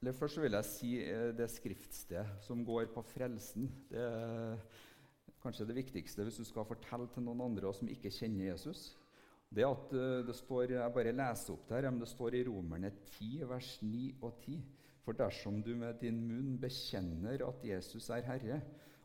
eller 0.00 0.16
Først 0.16 0.40
vil 0.40 0.56
jeg 0.56 0.66
si 0.66 0.90
det 1.36 1.46
skriftstedet 1.52 2.40
som 2.42 2.64
går 2.64 2.88
på 2.94 3.02
frelsen. 3.04 3.68
Det 3.90 4.00
er 4.00 4.56
kanskje 5.44 5.66
det 5.68 5.76
viktigste 5.76 6.24
hvis 6.24 6.40
du 6.40 6.46
skal 6.48 6.66
fortelle 6.66 7.06
til 7.12 7.22
noen 7.26 7.44
andre 7.44 7.70
som 7.76 7.90
ikke 7.92 8.10
kjenner 8.10 8.48
Jesus. 8.48 8.96
Det 9.52 9.66
at 9.66 9.92
det 10.26 10.34
står, 10.34 10.72
Jeg 10.72 10.94
bare 10.94 11.12
leser 11.12 11.52
opp 11.52 11.68
det 11.68 11.76
her, 11.76 11.90
men 11.90 12.00
det 12.00 12.08
står 12.08 12.34
i 12.34 12.44
Romerne 12.48 12.90
10, 13.18 13.44
vers 13.50 13.76
9 13.82 14.16
og 14.22 14.40
10. 14.40 14.58
For 15.10 15.18
dersom 15.18 15.56
du 15.66 15.72
med 15.74 15.96
din 15.98 16.20
munn 16.22 16.52
bekjenner 16.62 17.42
at 17.42 17.64
Jesus 17.66 18.04
er 18.14 18.22
Herre, 18.28 18.60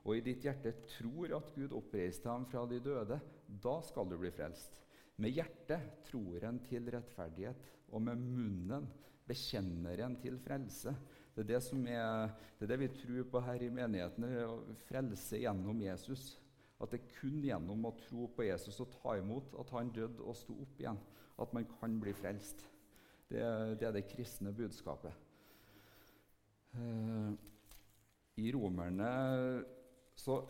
og 0.05 0.11
i 0.13 0.21
ditt 0.21 0.43
hjerte 0.45 0.75
tror 0.85 1.31
at 1.33 1.47
Gud 1.55 1.73
oppreiste 1.73 2.29
ham 2.29 2.45
fra 2.45 2.61
de 2.69 2.77
døde, 2.77 3.17
da 3.63 3.73
skal 3.87 4.11
du 4.11 4.13
bli 4.21 4.29
frelst. 4.29 4.77
Med 5.17 5.33
hjertet 5.33 6.05
tror 6.05 6.45
en 6.45 6.61
til 6.67 6.91
rettferdighet, 6.93 7.65
og 7.89 8.05
med 8.05 8.21
munnen 8.21 8.85
bekjenner 9.25 10.05
en 10.05 10.19
til 10.21 10.37
frelse. 10.45 10.93
Det 11.33 11.41
er 11.41 11.49
det, 11.49 11.97
er, 11.97 12.37
det 12.59 12.69
er 12.69 12.73
det 12.75 12.81
vi 12.83 12.93
tror 13.01 13.25
på 13.33 13.45
her 13.49 13.65
i 13.65 13.73
menigheten, 13.81 14.29
frelse 14.85 15.41
gjennom 15.41 15.81
Jesus. 15.87 16.35
At 16.77 16.93
det 16.93 17.01
er 17.01 17.13
kun 17.17 17.41
gjennom 17.49 17.89
å 17.89 17.95
tro 18.05 18.29
på 18.29 18.45
Jesus 18.45 18.77
og 18.77 18.93
ta 19.01 19.17
imot 19.17 19.57
at 19.57 19.73
han 19.73 19.89
døde 19.89 20.21
og 20.21 20.37
sto 20.37 20.61
opp 20.69 20.85
igjen, 20.85 21.01
at 21.41 21.57
man 21.57 21.65
kan 21.79 21.97
bli 21.97 22.13
frelst. 22.13 22.61
Det, 23.25 23.41
det 23.81 23.89
er 23.89 24.03
det 24.03 24.11
kristne 24.13 24.53
budskapet. 24.53 25.24
Eh, 26.75 27.33
I 28.43 28.51
romerne 28.51 29.09
så 30.19 30.41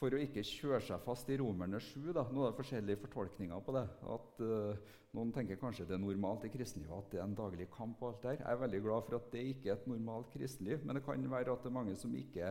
For 0.00 0.12
å 0.12 0.20
ikke 0.20 0.42
kjøre 0.44 0.82
seg 0.84 1.00
fast 1.04 1.30
i 1.32 1.38
Romerne 1.40 1.78
7 1.80 2.10
da, 2.12 2.26
Nå 2.28 2.42
er 2.42 2.50
det 2.50 2.58
forskjellige 2.58 3.00
fortolkninger 3.06 3.62
på 3.64 3.74
det. 3.76 3.84
at 4.14 4.42
uh, 4.44 4.90
Noen 5.16 5.30
tenker 5.32 5.56
kanskje 5.60 5.86
det 5.88 5.94
er 5.96 6.02
normalt 6.02 6.44
i 6.44 6.50
kristenlivet 6.52 6.98
at 6.98 7.12
det 7.12 7.20
er 7.20 7.24
en 7.24 7.36
daglig 7.38 7.68
kamp. 7.72 8.02
og 8.02 8.10
alt 8.10 8.26
der. 8.26 8.40
Jeg 8.42 8.50
er 8.50 8.60
veldig 8.64 8.80
glad 8.84 9.06
for 9.06 9.16
at 9.16 9.30
det 9.32 9.44
ikke 9.52 9.70
er 9.70 9.78
et 9.78 9.86
normalt 9.88 10.28
kristenliv. 10.34 10.82
Men 10.84 10.98
det 10.98 11.04
kan 11.06 11.30
være 11.30 11.54
at 11.54 11.62
det 11.62 11.70
er 11.70 11.76
mange 11.78 11.94
som 11.96 12.16
ikke, 12.18 12.50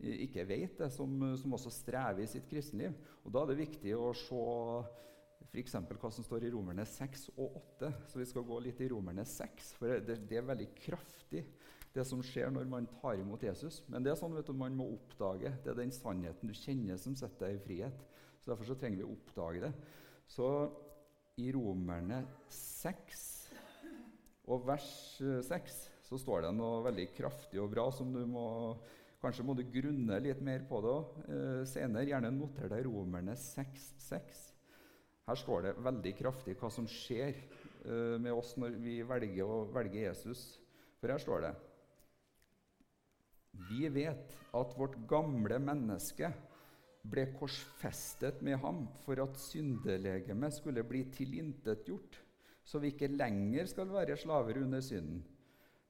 ikke 0.00 0.48
vet 0.48 0.80
det, 0.80 0.90
som, 0.96 1.14
som 1.38 1.54
også 1.58 1.70
strever 1.70 2.24
i 2.24 2.30
sitt 2.32 2.48
kristenliv. 2.50 2.96
Og 3.22 3.34
Da 3.36 3.44
er 3.44 3.52
det 3.52 3.60
viktig 3.60 3.94
å 3.94 4.10
se 4.16 4.42
f.eks. 5.52 5.76
hva 5.76 6.10
som 6.10 6.24
står 6.24 6.48
i 6.48 6.54
Romerne 6.54 6.88
6 6.88 7.28
og 7.36 7.60
8. 7.60 7.92
Så 8.08 8.18
vi 8.18 8.26
skal 8.32 8.48
gå 8.48 8.58
litt 8.64 8.80
i 8.80 8.88
Romerne 8.90 9.28
6, 9.28 9.74
for 9.76 10.00
det, 10.00 10.22
det 10.26 10.40
er 10.40 10.48
veldig 10.48 10.70
kraftig 10.80 11.44
det 11.92 12.04
som 12.08 12.22
skjer 12.24 12.52
når 12.52 12.68
man 12.70 12.88
tar 13.00 13.20
imot 13.20 13.42
Jesus. 13.44 13.82
Men 13.92 14.04
det 14.04 14.12
er 14.12 14.18
sånn 14.20 14.34
vet 14.36 14.48
du, 14.48 14.54
man 14.56 14.76
må 14.76 14.88
oppdage. 14.94 15.52
Det 15.64 15.72
er 15.72 15.78
den 15.78 15.92
sannheten 15.94 16.48
du 16.48 16.56
kjenner, 16.56 17.00
som 17.00 17.16
setter 17.18 17.50
deg 17.50 17.58
i 17.58 17.64
frihet. 17.66 18.06
Så 18.42 18.52
Derfor 18.52 18.70
så 18.70 18.78
trenger 18.78 19.02
vi 19.02 19.06
å 19.06 19.12
oppdage 19.12 19.66
det. 19.66 19.72
Så 20.30 20.48
i 21.40 21.50
Romerne 21.54 22.22
6 22.52 23.28
og 24.52 24.64
vers 24.66 24.88
6 25.48 25.76
så 26.08 26.18
står 26.20 26.46
det 26.46 26.56
noe 26.56 26.82
veldig 26.84 27.06
kraftig 27.16 27.60
og 27.62 27.70
bra 27.72 27.86
som 27.94 28.10
du 28.14 28.24
må 28.28 28.48
Kanskje 29.22 29.44
må 29.46 29.54
du 29.54 29.60
grunne 29.70 30.16
litt 30.18 30.40
mer 30.42 30.64
på 30.66 30.80
det 30.82 30.94
eh, 31.30 31.60
senere. 31.70 32.08
Gjerne 32.08 32.32
noter 32.34 32.66
deg 32.66 32.88
Romerne 32.88 33.36
6,6. 33.38 34.40
Her 35.28 35.38
står 35.38 35.68
det 35.68 35.74
veldig 35.78 36.12
kraftig 36.18 36.56
hva 36.58 36.70
som 36.74 36.88
skjer 36.90 37.30
eh, 37.30 38.16
med 38.18 38.32
oss 38.34 38.56
når 38.58 38.74
vi 38.82 38.96
velger 39.06 39.46
å 39.46 39.60
velge 39.70 40.02
Jesus. 40.02 40.42
For 40.98 41.14
her 41.14 41.22
står 41.22 41.46
det 41.46 41.52
Vi 43.52 43.88
vet 43.92 44.32
at 44.56 44.74
vårt 44.78 44.96
gamle 45.08 45.58
menneske 45.60 46.30
ble 47.02 47.26
korsfestet 47.34 48.40
med 48.46 48.60
ham 48.62 48.84
for 49.02 49.18
at 49.22 49.38
syndelegemet 49.42 50.54
skulle 50.54 50.84
bli 50.86 51.02
tilintetgjort, 51.12 52.18
så 52.64 52.78
vi 52.82 52.92
ikke 52.92 53.10
lenger 53.10 53.66
skal 53.70 53.90
være 53.90 54.16
slaver 54.20 54.60
under 54.62 54.80
synden. 54.84 55.22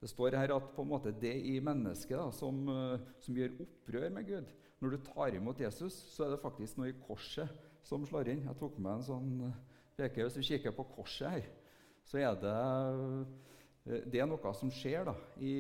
Det 0.03 0.11
står 0.11 0.35
her 0.35 0.51
at 0.57 0.71
på 0.75 0.83
en 0.83 0.91
måte 0.91 1.13
det 1.15 1.35
i 1.47 1.61
mennesket 1.63 2.17
da, 2.19 2.31
som, 2.35 2.65
eh, 2.69 3.03
som, 3.23 3.37
gjør 3.37 3.61
opprør 3.63 4.09
med 4.11 4.27
Gud 4.27 4.49
Når 4.81 4.91
du 4.91 4.97
tar 5.07 5.37
imot 5.37 5.61
Jesus, 5.61 5.95
så 5.95 6.25
er 6.25 6.33
det 6.33 6.43
faktisk 6.43 6.81
noe 6.81 6.91
i 6.91 6.97
korset 7.07 7.47
som 7.87 8.03
slår 8.07 8.33
inn. 8.33 8.43
Jeg 8.49 8.59
tok 8.59 8.81
med 8.83 8.97
en 8.97 9.05
sånn 9.07 9.45
eh, 9.47 9.61
peker. 9.95 10.27
Hvis 10.27 10.41
du 10.41 10.43
kikker 10.43 10.75
på 10.75 10.89
korset 10.97 11.31
her, 11.37 11.47
så 12.03 12.19
er 12.19 12.35
det 12.43 12.57
det 13.83 14.21
er 14.23 14.29
noe 14.31 14.53
som 14.55 14.71
skjer. 14.71 15.09
da. 15.09 15.15
I, 15.43 15.53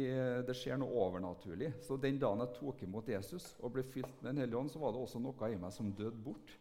det 0.46 0.54
skjer 0.54 0.78
noe 0.78 0.94
overnaturlig. 1.06 1.72
Så 1.82 1.98
Den 1.98 2.20
dagen 2.22 2.44
jeg 2.44 2.54
tok 2.58 2.82
imot 2.86 3.08
Jesus 3.10 3.52
og 3.60 3.74
ble 3.74 3.82
fylt 3.82 4.20
med 4.20 4.30
Den 4.30 4.44
hellige 4.44 4.60
ånd, 4.60 4.70
så 4.70 4.82
var 4.82 4.94
det 4.94 5.02
også 5.02 5.22
noe 5.22 5.50
i 5.50 5.58
meg 5.58 5.74
som 5.74 5.90
døde 5.90 6.20
bort. 6.22 6.54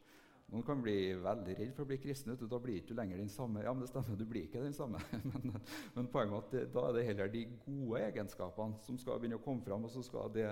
Noen 0.51 0.65
kan 0.67 0.81
bli 0.83 1.13
veldig 1.15 1.53
redd 1.55 1.69
for 1.77 1.85
å 1.85 1.87
bli 1.87 1.97
kristen. 2.03 2.33
Da 2.35 2.57
blir 2.59 2.81
ikke 2.81 2.91
du 2.91 2.97
lenger 2.97 3.21
den 3.21 3.29
samme. 3.31 3.61
Ja, 3.63 3.71
men 3.71 3.85
det 3.85 3.91
stemmer, 3.93 4.17
du 4.19 4.25
blir 4.27 4.49
ikke 4.49 4.63
den 4.65 4.75
samme. 4.75 4.99
men, 5.31 5.61
men, 5.95 6.09
poenget 6.11 6.33
er 6.33 6.41
at 6.41 6.51
det, 6.55 6.63
da 6.73 6.83
er 6.89 6.97
det 6.97 7.05
heller 7.07 7.31
de 7.31 7.45
gode 7.63 8.01
egenskapene 8.09 8.81
som 8.83 8.97
skal 8.99 9.21
begynne 9.21 9.39
å 9.39 9.45
komme 9.45 9.63
fram. 9.63 9.85
Og 9.87 9.93
så 9.93 10.03
skal 10.03 10.33
det, 10.35 10.49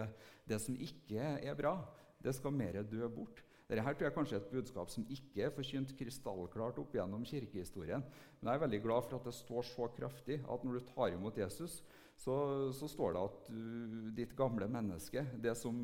det 0.48 0.62
som 0.64 0.78
ikke 0.80 1.34
er 1.44 1.58
bra, 1.60 1.76
det 2.24 2.32
skal 2.38 2.56
mer 2.56 2.80
dø 2.88 3.10
bort. 3.12 3.44
Dette 3.70 3.86
tror 3.86 4.08
jeg 4.08 4.14
kanskje 4.16 4.38
er 4.40 4.42
et 4.42 4.54
budskap 4.54 4.90
som 4.90 5.06
ikke 5.14 5.44
er 5.46 5.52
forkynt 5.54 5.92
krystallklart 5.98 6.80
opp 6.82 6.96
gjennom 6.98 7.22
kirkehistorien. 7.28 8.02
Men 8.40 8.50
jeg 8.50 8.58
er 8.58 8.64
veldig 8.64 8.80
glad 8.82 9.06
for 9.06 9.20
at 9.20 9.28
det 9.30 9.34
står 9.38 9.68
så 9.68 9.90
kraftig 9.94 10.40
at 10.42 10.64
når 10.66 10.80
du 10.80 10.88
tar 10.88 11.14
imot 11.14 11.38
Jesus, 11.38 11.84
så, 12.20 12.34
så, 12.76 12.90
står 12.90 13.14
det 13.16 13.22
at 13.28 13.52
uh, 13.54 14.08
ditt 14.18 14.34
gamle 14.36 14.66
menneske, 14.68 15.22
det 15.40 15.54
som, 15.56 15.78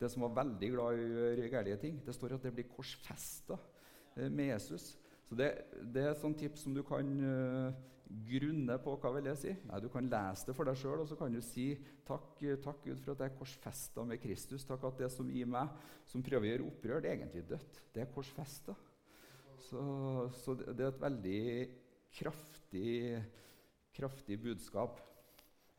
det 0.00 0.08
som, 0.10 0.24
var 0.24 0.38
veldig 0.40 0.70
glad 0.72 1.02
i 1.44 1.50
gærne 1.52 1.76
ting, 1.82 2.00
det 2.06 2.16
står 2.16 2.38
at 2.38 2.48
det 2.48 2.54
blir 2.56 2.72
korsfesta 2.72 3.60
eh, 4.16 4.26
med 4.26 4.54
Jesus. 4.54 4.94
Så 5.28 5.36
det, 5.38 5.52
det, 5.84 6.02
er 6.02 6.10
et 6.14 6.24
sånt 6.24 6.40
tips 6.40 6.64
som 6.64 6.74
du 6.74 6.82
kan 6.88 7.12
uh, 7.20 7.76
grunne 8.10 8.76
på. 8.82 8.94
Hva 9.00 9.12
vil 9.14 9.28
jeg 9.30 9.40
si? 9.40 9.54
Nei, 9.68 9.80
Du 9.80 9.88
kan 9.92 10.08
lese 10.10 10.48
det 10.48 10.54
for 10.56 10.68
deg 10.68 10.78
sjøl, 10.78 11.02
og 11.02 11.08
så 11.08 11.18
kan 11.18 11.32
du 11.32 11.40
si 11.44 11.72
takk, 12.06 12.40
takk 12.62 12.84
Gud 12.84 13.02
for 13.02 13.14
at 13.14 13.24
jeg 13.24 13.32
er 13.32 13.38
korsfesta 13.38 14.04
med 14.06 14.20
Kristus. 14.22 14.66
Takk 14.66 14.86
at 14.88 15.02
det 15.04 15.10
som 15.14 15.30
i 15.30 15.44
meg, 15.44 15.70
som 16.10 16.24
prøver 16.26 16.48
å 16.48 16.50
gjøre 16.52 16.70
opprør, 16.70 17.02
det 17.02 17.10
er 17.10 17.18
egentlig 17.18 17.46
dødt. 17.50 17.82
Det 17.94 18.04
er 18.04 18.14
korsfesta. 18.14 18.76
Så, 19.60 19.82
så 20.40 20.56
det, 20.58 20.80
er 20.80 20.88
et 20.90 21.02
veldig 21.02 21.42
kraftig, 22.16 23.22
kraftig 23.94 24.40
budskap. 24.42 25.00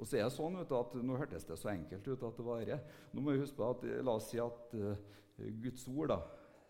Og 0.01 0.07
så 0.07 0.17
er 0.17 0.25
det 0.25 0.33
sånn 0.33 0.57
at 0.57 0.71
Nå 1.05 1.17
hørtes 1.19 1.45
det 1.45 1.57
så 1.61 1.69
enkelt 1.73 2.07
ut 2.07 2.23
at 2.25 2.37
det 2.37 2.45
var 2.45 2.63
det. 2.65 2.77
Nå 3.13 3.21
må 3.21 3.35
vi 3.35 3.43
huske 3.43 3.59
på 3.59 3.67
at 3.69 3.83
La 4.05 4.15
oss 4.17 4.31
si 4.31 4.39
at 4.41 4.73
uh, 4.73 4.95
Guds 5.61 5.83
ord, 5.91 6.13
da, 6.13 6.21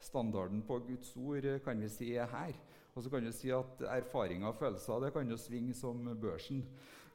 standarden 0.03 0.63
på 0.67 0.79
Guds 0.87 1.13
ord 1.19 1.45
eh, 1.45 1.61
kan 1.63 1.79
vi 1.79 1.89
si 1.91 2.11
er 2.17 2.29
her. 2.31 2.55
Og 2.95 3.03
så 3.03 3.11
kan 3.11 3.23
du 3.23 3.31
si 3.31 3.51
at 3.55 3.85
erfaringer 3.87 4.49
og 4.49 4.57
følelser 4.59 5.05
det 5.05 5.13
kan 5.15 5.29
jo 5.29 5.37
svinge 5.39 5.73
som 5.77 6.03
børsen. 6.21 6.65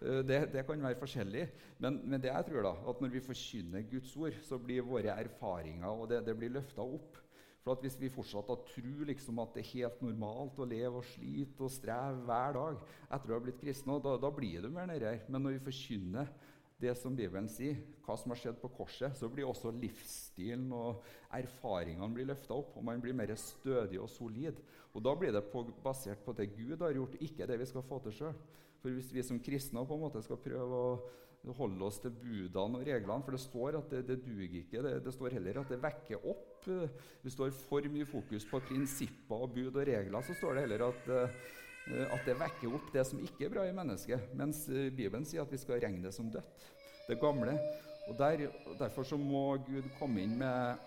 Uh, 0.01 0.23
det, 0.29 0.41
det, 0.53 0.65
kan 0.67 0.83
være 0.83 0.99
forskjellig. 1.01 1.45
Men, 1.79 2.01
men, 2.05 2.21
det 2.21 2.33
jeg 2.33 2.49
tror 2.49 2.65
da, 2.65 2.73
at 2.91 3.01
når 3.01 3.13
vi 3.13 3.21
forkynner 3.25 3.87
Guds 3.91 4.17
ord, 4.17 4.41
så 4.43 4.59
blir 4.59 4.85
våre 4.85 5.15
erfaringer 5.15 5.89
og 5.89 6.09
det, 6.11 6.25
det 6.27 6.37
blir 6.37 6.53
løfta 6.57 6.85
opp. 6.85 7.21
For 7.67 7.81
Hvis 7.83 7.97
vi 7.99 8.13
fortsatt 8.15 8.47
tror 8.69 9.09
liksom 9.09 9.41
at 9.43 9.57
det 9.57 9.65
er 9.65 9.73
helt 9.73 10.03
normalt 10.05 10.61
å 10.63 10.69
leve 10.71 11.01
og 11.01 11.09
slite 11.09 11.65
og 11.67 11.73
streve 11.75 12.21
hver 12.29 12.53
dag 12.55 12.77
etter 13.11 13.33
å 13.33 13.35
ha 13.35 13.43
blitt 13.43 13.59
kristne, 13.59 13.97
da, 14.05 14.13
da 14.23 14.31
blir 14.31 14.63
det 14.63 14.71
mer 14.71 14.87
nedi 14.87 15.09
her. 15.09 15.25
Men 15.27 15.43
når 15.43 15.57
vi 15.57 15.65
forkynner 15.65 16.31
det 16.81 16.93
som 17.01 17.15
Bibelen 17.17 17.49
sier, 17.49 17.79
hva 18.05 18.17
som 18.21 18.33
har 18.33 18.41
skjedd 18.41 18.59
på 18.61 18.71
korset, 18.77 19.15
så 19.17 19.31
blir 19.33 19.49
også 19.49 19.73
livsstilen 19.73 20.69
og 20.77 21.05
erfaringene 21.35 22.13
blir 22.15 22.29
løfta 22.29 22.55
opp, 22.59 22.75
og 22.77 22.85
man 22.85 23.01
blir 23.01 23.17
mer 23.17 23.33
stødig 23.41 24.01
og 24.03 24.11
solid. 24.13 24.61
Og 24.93 25.05
Da 25.05 25.15
blir 25.17 25.33
det 25.33 25.47
på, 25.53 25.65
basert 25.85 26.25
på 26.25 26.35
det 26.37 26.51
Gud 26.55 26.81
har 26.81 26.93
gjort, 26.93 27.17
ikke 27.21 27.49
det 27.49 27.59
vi 27.61 27.69
skal 27.69 27.85
få 27.85 28.01
til 28.05 28.19
sjøl. 28.19 28.37
For 28.83 28.93
hvis 28.93 29.13
vi 29.13 29.25
som 29.25 29.41
kristne 29.41 29.87
på 29.87 29.97
en 29.97 30.05
måte 30.05 30.23
skal 30.23 30.41
prøve 30.41 30.83
å 30.85 30.91
holde 31.55 31.85
oss 31.87 32.01
til 32.03 32.15
budene 32.15 32.81
og 32.81 32.87
reglene. 32.87 33.23
For 33.25 33.37
det 33.37 33.43
står 33.43 33.79
at 33.81 33.93
det, 33.93 34.03
det 34.09 34.19
duger 34.25 34.59
ikke. 34.63 34.83
Det, 34.83 34.95
det, 35.05 35.13
står 35.15 35.37
heller 35.37 35.61
at 35.61 35.71
det 35.73 35.83
vekker 35.83 36.27
opp. 36.27 36.67
Hvis 36.67 37.23
Det 37.23 37.35
står 37.37 37.55
for 37.69 37.93
mye 37.93 38.09
fokus 38.09 38.47
på 38.51 38.63
prinsipper 38.67 39.47
og 39.47 39.55
bud 39.55 39.71
og 39.71 39.87
regler. 39.87 40.27
Så 40.27 40.37
står 40.39 40.57
det 40.57 40.67
heller 40.67 40.89
at, 40.89 41.09
eh, 41.15 41.39
at 41.87 42.25
det 42.27 42.35
vekker 42.41 42.75
opp 42.75 42.89
det 42.95 43.05
som 43.07 43.21
ikke 43.23 43.47
er 43.47 43.53
bra 43.53 43.65
i 43.67 43.75
mennesket. 43.75 44.33
Mens 44.39 44.65
eh, 44.69 44.89
Bibelen 44.91 45.27
sier 45.29 45.45
at 45.45 45.53
vi 45.53 45.61
skal 45.61 45.79
regne 45.83 46.03
det 46.03 46.15
som 46.15 46.31
dødt. 46.33 46.67
Det 47.07 47.19
gamle. 47.23 47.55
Og 48.11 48.19
der, 48.19 48.49
Derfor 48.79 49.07
så 49.07 49.19
må 49.19 49.57
Gud 49.67 49.87
komme 49.99 50.25
inn 50.25 50.35
med 50.41 50.83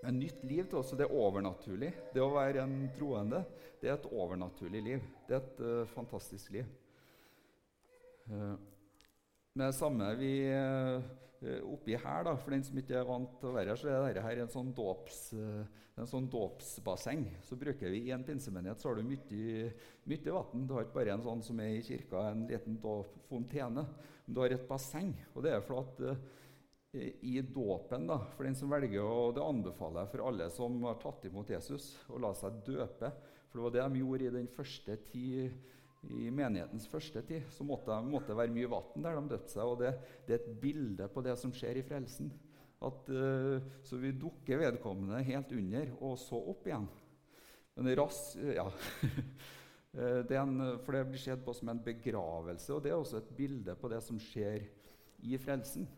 et 0.00 0.14
nytt 0.14 0.44
liv 0.46 0.68
til 0.70 0.80
oss. 0.80 0.94
Det 0.94 1.06
er 1.06 1.18
overnaturlig. 1.18 1.90
Det 2.14 2.22
å 2.22 2.30
være 2.34 2.62
en 2.62 2.86
troende 2.96 3.42
det 3.80 3.88
er 3.88 3.96
et 3.96 4.10
overnaturlig 4.12 4.82
liv. 4.84 5.04
Det 5.26 5.36
er 5.36 5.40
et 5.42 5.60
uh, 5.64 5.88
fantastisk 5.94 6.52
liv. 6.52 6.66
Uh, 8.30 8.54
med 9.56 9.66
det 9.66 9.74
samme 9.74 10.10
vi 10.20 10.34
uh, 10.52 11.00
oppi 11.40 11.96
her, 11.96 12.24
da, 12.26 12.34
for 12.36 12.52
den 12.52 12.64
som 12.66 12.78
ikke 12.80 12.98
er 13.00 13.06
vant 13.08 13.38
til 13.40 13.48
å 13.48 13.54
være 13.54 13.72
her, 13.72 13.80
så 13.80 13.88
er 13.88 14.02
dette 14.10 14.24
her 14.26 14.42
en 14.42 14.52
sånn, 14.52 14.72
dåps, 14.76 15.20
uh, 15.32 15.62
en 16.00 16.08
sånn 16.08 16.26
dåpsbasseng. 16.32 17.24
Så 17.46 17.56
bruker 17.60 17.92
vi 17.92 18.02
I 18.08 18.12
en 18.16 18.26
pinsemenighet 18.26 18.82
så 18.82 18.90
har 18.90 19.00
du 19.00 19.08
mye, 19.08 19.70
mye 20.10 20.34
vann. 20.36 20.66
Du 20.68 20.74
har 20.76 20.84
ikke 20.84 20.98
bare 20.98 21.14
en 21.16 21.24
sånn 21.24 21.44
som 21.46 21.62
er 21.64 21.78
i 21.78 21.86
kirka, 21.86 22.26
en 22.28 22.44
liten 22.50 22.76
fontene. 23.30 23.86
Men 24.26 24.36
du 24.36 24.42
har 24.44 24.52
et 24.52 24.68
basseng. 24.68 25.14
Og 25.34 25.44
det 25.46 25.56
er 25.56 25.64
for 25.64 25.80
at 25.80 26.04
uh, 26.12 26.22
i 26.92 27.38
dåpen, 27.40 28.08
da, 28.10 28.18
for 28.34 28.48
den 28.48 28.56
som 28.58 28.72
velger 28.72 29.04
å 29.06 29.30
Det 29.32 29.44
anbefaler 29.46 30.02
jeg 30.02 30.12
for 30.12 30.26
alle 30.26 30.48
som 30.52 30.80
har 30.88 30.96
tatt 31.00 31.28
imot 31.28 31.52
Jesus, 31.54 31.92
å 32.10 32.20
la 32.20 32.34
seg 32.36 32.60
døpe. 32.66 33.12
For 33.48 33.58
det 33.58 33.64
var 33.64 33.76
det 33.76 33.84
de 33.94 34.02
gjorde 34.02 34.26
i 34.26 34.34
den 34.34 34.50
første 34.50 34.96
tid 35.08 35.78
i 36.08 36.30
menighetens 36.32 36.86
første 36.88 37.20
tid 37.28 37.48
så 37.52 37.64
måtte 37.66 37.92
det 38.30 38.36
være 38.38 38.54
mye 38.54 38.70
vann 38.72 39.04
der 39.04 39.18
de 39.18 39.34
døpte 39.34 39.52
seg. 39.52 39.66
og 39.68 39.82
det, 39.82 39.92
det, 40.26 40.36
er 40.36 40.40
et 40.40 40.60
bilde 40.62 41.08
på 41.12 41.24
det 41.24 41.36
som 41.38 41.52
skjer 41.52 41.80
i 41.80 41.84
frelsen. 41.84 42.30
At, 42.80 43.10
uh, 43.12 43.60
så 43.84 43.98
vi 44.00 44.14
dukker 44.16 44.62
vedkommende 44.62 45.20
helt 45.26 45.52
under 45.52 45.90
og 46.00 46.16
så 46.20 46.40
opp 46.52 46.64
igjen. 46.68 46.88
Men 47.76 47.96
rass, 48.00 48.22
ja. 48.40 48.68
Eh, 49.90 50.20
det 50.22 50.36
en, 50.38 50.60
for 50.84 50.94
det 50.94 51.00
blir 51.10 51.18
sett 51.18 51.40
på 51.42 51.50
som 51.50 51.66
en 51.72 51.80
begravelse, 51.82 52.68
og 52.70 52.84
det 52.84 52.92
er 52.92 53.00
også 53.00 53.18
et 53.18 53.32
bilde 53.34 53.74
på 53.74 53.88
det 53.90 53.98
som 54.06 54.20
skjer 54.22 54.68
i 55.26 55.38
frelsen. 55.42 55.88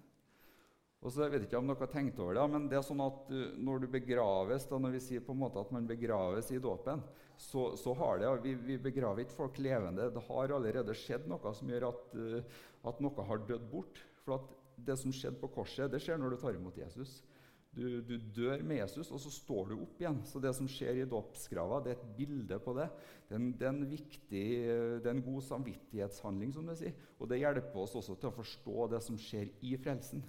Og 1.02 1.10
så 1.10 1.24
jeg 1.24 1.32
vet 1.32 1.44
ikke 1.48 1.58
om 1.58 1.66
dere 1.66 1.82
har 1.82 1.90
tenkt 1.90 2.20
over 2.22 2.36
det, 2.38 2.44
men 2.52 2.68
det 2.70 2.78
er 2.78 2.84
sånn 2.86 3.02
at 3.02 3.30
uh, 3.34 3.42
når 3.58 3.82
du 3.82 3.88
begraves, 3.90 4.68
da 4.70 4.78
når 4.78 4.94
vi 4.94 5.02
sier 5.02 5.24
på 5.26 5.34
en 5.34 5.40
måte 5.42 5.62
at 5.62 5.72
man 5.74 5.88
begraves 5.88 6.52
i 6.54 6.60
dåpen, 6.62 7.02
så, 7.34 7.72
så, 7.80 7.94
har 7.98 8.20
det 8.22 8.30
vi, 8.44 8.54
vi, 8.68 8.78
begraver 8.78 9.24
ikke 9.24 9.34
folk 9.34 9.58
levende. 9.58 10.12
Det 10.14 10.22
har 10.28 10.54
allerede 10.54 10.94
skjedd 10.94 11.26
noe 11.30 11.54
som 11.58 11.72
gjør 11.74 11.88
at, 11.90 12.14
uh, 12.14 12.62
at 12.92 13.02
noe 13.02 13.28
har 13.28 13.42
dødd 13.48 13.66
bort. 13.72 13.98
For 14.22 14.38
at 14.38 14.54
det 14.86 14.94
som 15.00 15.14
skjedde 15.14 15.42
på 15.42 15.50
korset, 15.56 15.90
det 15.90 16.00
skjer 16.02 16.20
når 16.22 16.36
du 16.36 16.42
tar 16.42 16.54
imot 16.54 16.78
Jesus. 16.78 17.18
Du, 17.72 18.02
du, 18.04 18.18
dør 18.36 18.60
med 18.68 18.82
Jesus, 18.82 19.08
og 19.08 19.20
så 19.22 19.30
står 19.32 19.70
du 19.70 19.74
opp 19.80 20.00
igjen. 20.00 20.20
Så 20.28 20.38
det 20.44 20.52
som 20.54 20.68
skjer 20.68 21.00
i 21.00 21.08
dåpsgrava, 21.08 21.80
det 21.82 21.94
er 21.94 21.98
et 21.98 22.10
bilde 22.18 22.58
på 22.62 22.74
det. 22.76 22.86
Det 23.26 23.34
er, 23.34 23.40
en, 23.40 23.50
det 23.56 23.66
er 23.66 23.72
en 23.72 23.86
viktig, 23.88 24.44
det 25.00 25.08
er 25.08 25.14
en 25.16 25.24
god 25.24 25.42
samvittighetshandling, 25.46 26.52
som 26.52 26.68
du 26.68 26.76
sier. 26.78 26.94
Og 27.18 27.30
det 27.32 27.40
hjelper 27.40 27.80
oss 27.82 27.96
også 27.98 28.18
til 28.20 28.28
å 28.28 28.36
forstå 28.36 28.88
det 28.92 29.00
som 29.06 29.18
skjer 29.18 29.48
i 29.64 29.72
frelsen. 29.80 30.20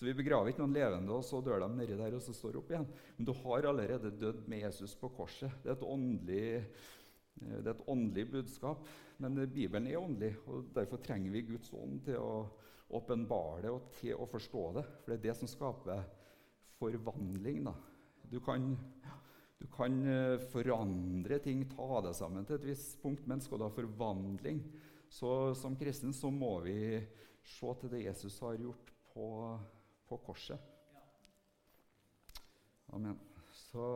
Så 0.00 0.06
vi 0.08 0.14
begraver 0.16 0.48
ikke 0.48 0.62
noen 0.62 0.72
levende, 0.72 1.12
og 1.12 1.26
så 1.28 1.42
dør 1.44 1.60
de 1.60 1.66
nedi 1.76 1.92
der 1.92 2.14
og 2.16 2.22
så 2.24 2.32
står 2.32 2.54
opp 2.56 2.70
igjen. 2.72 2.86
Men 3.18 3.26
du 3.28 3.34
har 3.36 3.66
allerede 3.68 4.08
dødd 4.16 4.46
med 4.48 4.62
Jesus 4.62 4.94
på 4.96 5.10
korset. 5.12 5.52
Det 5.60 5.68
er 5.68 5.74
et 5.74 5.82
åndelig, 5.84 6.44
eh, 6.56 7.58
det 7.58 7.66
er 7.66 7.74
et 7.74 7.82
åndelig 7.92 8.24
budskap. 8.30 8.86
Men 9.20 9.36
Bibelen 9.52 9.90
er 9.90 9.98
åndelig, 10.00 10.30
og 10.48 10.70
derfor 10.72 11.02
trenger 11.04 11.34
vi 11.34 11.42
Guds 11.50 11.68
ånd 11.76 11.98
til 12.06 12.16
å 12.16 12.46
åpenbare 12.96 13.66
det 13.66 13.72
og 13.74 13.90
til 13.98 14.16
å 14.16 14.28
forstå 14.30 14.62
det. 14.78 14.84
For 15.02 15.12
det 15.12 15.18
er 15.18 15.26
det 15.26 15.34
som 15.36 15.50
skaper 15.52 16.00
forvandling. 16.78 17.58
Da. 17.68 17.74
Du 18.32 18.38
kan, 18.46 18.70
du 19.60 19.66
kan 19.74 19.98
eh, 20.08 20.46
forandre 20.54 21.42
ting, 21.44 21.66
ta 21.74 22.00
det 22.06 22.14
sammen 22.16 22.48
til 22.48 22.56
et 22.56 22.64
visst 22.70 22.96
punkt, 23.02 23.28
men 23.28 23.44
skal 23.44 23.60
du 23.60 23.66
ha 23.66 23.74
forvandling, 23.74 24.62
så 25.12 25.52
som 25.60 25.76
kristen 25.76 26.16
så 26.16 26.32
må 26.32 26.54
vi 26.64 26.78
se 27.44 27.74
til 27.82 27.92
det 27.92 28.06
Jesus 28.06 28.40
har 28.40 28.56
gjort 28.56 28.94
på, 29.12 29.28
på 30.10 30.18
korset. 30.26 30.58
Amen. 32.90 33.18
Så 33.70 33.86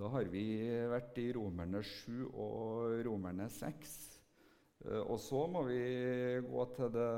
da 0.00 0.08
har 0.10 0.26
vi 0.32 0.44
vært 0.90 1.18
i 1.22 1.28
Romerne 1.36 1.82
7 1.86 2.24
og 2.32 2.96
Romerne 3.06 3.46
6. 3.52 3.92
Eh, 4.86 5.02
og 5.04 5.18
så 5.22 5.44
må 5.52 5.62
vi 5.68 5.80
gå 6.46 6.64
til 6.74 6.90
det 6.94 7.10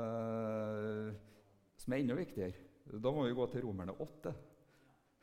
som 1.81 1.95
er 1.95 2.03
enda 2.03 2.17
viktigere. 2.19 2.69
Da 2.93 3.13
må 3.15 3.25
vi 3.25 3.37
gå 3.37 3.47
til 3.49 3.65
Romerne 3.65 3.95
8. 4.03 4.33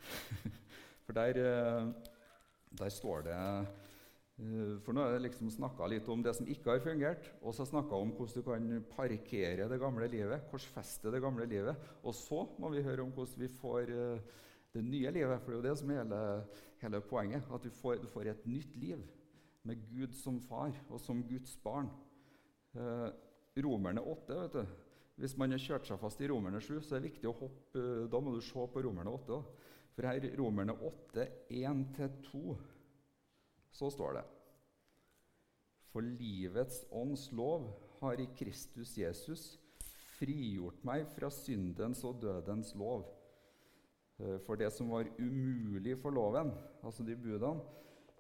For 1.04 1.18
der, 1.20 1.38
eh, 1.44 1.92
der 2.80 2.90
står 2.96 3.28
det 3.28 3.38
For 4.86 4.96
nå 4.96 5.02
har 5.04 5.18
jeg 5.18 5.26
liksom 5.26 5.50
snakka 5.52 5.88
litt 5.92 6.06
om 6.08 6.22
det 6.24 6.32
som 6.36 6.46
ikke 6.48 6.72
har 6.72 6.84
fungert, 6.84 7.26
og 7.44 7.52
så 7.52 7.66
snakka 7.68 7.98
om 7.98 8.12
hvordan 8.16 8.40
du 8.40 8.46
kan 8.46 8.68
parkere 8.94 9.66
det 9.68 9.80
gamle 9.82 10.08
livet, 10.08 10.46
korsfeste 10.48 11.12
det 11.12 11.20
gamle 11.20 11.44
livet. 11.50 11.90
Og 12.00 12.16
så 12.16 12.46
må 12.62 12.70
vi 12.72 12.84
høre 12.86 13.04
om 13.04 13.12
hvordan 13.12 13.42
vi 13.44 13.50
får 13.60 13.92
det 14.72 14.84
nye 14.86 15.10
livet, 15.10 15.40
for 15.42 15.50
det 15.50 15.56
er 15.56 15.60
jo 15.60 15.68
det 15.68 15.78
som 15.80 15.90
er 15.90 16.02
hele, 16.02 16.20
hele 16.82 17.00
poenget. 17.04 17.48
At 17.52 17.64
du 17.64 17.70
får, 17.74 17.98
du 18.02 18.06
får, 18.08 18.30
et 18.30 18.46
nytt 18.46 18.76
liv 18.80 19.02
med 19.66 19.82
Gud 19.90 20.14
som 20.16 20.40
far 20.40 20.72
og 20.88 21.00
som 21.02 21.22
Guds 21.26 21.56
barn. 21.64 21.90
Eh, 22.74 23.08
romerne 23.60 24.00
8, 24.00 24.40
vet 24.42 24.56
du. 24.56 24.76
Hvis 25.20 25.36
man 25.36 25.52
har 25.52 25.60
kjørt 25.60 25.88
seg 25.88 25.98
fast 26.00 26.20
i 26.22 26.28
Romerne 26.30 26.62
7, 26.64 26.78
så 26.80 26.96
er 26.96 27.02
det 27.02 27.10
viktig 27.10 27.28
å 27.28 27.36
hoppe 27.36 27.82
Da 28.08 28.20
må 28.24 28.32
du 28.32 28.40
se 28.40 28.62
på 28.72 28.82
Romerne 28.86 29.12
8. 29.12 29.26
Da. 29.28 29.40
For 29.92 30.08
her 30.08 30.28
Romerne 30.38 30.72
8, 30.72 31.26
1-2, 31.50 32.54
så 33.72 33.90
står 33.90 34.18
det 34.18 34.26
For 35.90 36.04
livets 36.04 36.84
ånds 36.90 37.30
lov 37.32 37.70
har 38.00 38.20
i 38.20 38.28
Kristus 38.38 38.96
Jesus 38.98 39.58
frigjort 40.18 40.84
meg 40.86 41.08
fra 41.14 41.30
syndens 41.32 42.02
og 42.04 42.20
dødens 42.22 42.74
lov. 42.78 43.06
Eh, 44.20 44.38
for 44.44 44.60
det 44.60 44.70
som 44.74 44.92
var 44.92 45.08
umulig 45.18 45.96
for 46.00 46.14
loven, 46.14 46.52
altså 46.84 47.04
de 47.06 47.16
budene, 47.16 47.62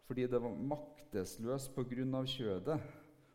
fordi 0.08 0.26
det 0.26 0.40
var 0.42 0.56
maktesløst 0.72 1.74
pga. 1.74 2.24
kjødet. 2.26 2.80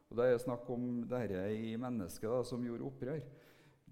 Og 0.09 0.17
Det 0.17 0.25
er 0.25 0.37
snakk 0.37 0.69
om 0.69 1.03
dette 1.09 1.41
i 1.55 1.75
mennesket 1.75 2.29
da, 2.29 2.43
som 2.43 2.63
gjorde 2.63 2.85
opprør. 2.85 3.21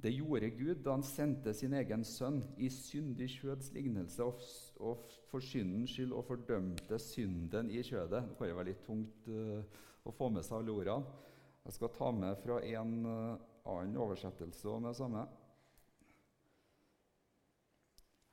Det 0.04 0.12
gjorde 0.12 0.50
Gud 0.50 0.82
da 0.84 0.98
han 0.98 1.06
sendte 1.08 1.54
sin 1.56 1.74
egen 1.80 2.02
sønn 2.04 2.42
i 2.60 2.68
syndig 2.74 3.30
kjøds 3.38 3.70
lignelse 3.72 4.26
og, 4.26 4.42
og 4.84 5.06
for 5.32 5.44
syndens 5.44 5.94
skyld 5.96 6.12
og 6.12 6.26
fordømte 6.28 6.98
synden 7.00 7.70
i 7.72 7.80
kjødet. 7.88 8.26
Det 8.28 8.36
kan 8.36 8.50
jo 8.50 8.58
være 8.58 8.70
litt 8.74 8.82
tungt 8.84 9.30
uh, 9.32 9.64
å 10.04 10.12
få 10.12 10.28
med 10.36 10.44
seg 10.44 10.58
alle 10.58 10.76
ordene. 10.76 11.22
Jeg 11.64 11.78
skal 11.78 11.94
ta 11.96 12.10
med 12.12 12.36
fra 12.42 12.58
en 12.68 12.92
uh, 13.08 13.38
annen 13.64 13.96
oversettelse 14.04 14.68
om 14.68 14.90
det 14.90 14.94
samme. 15.00 15.24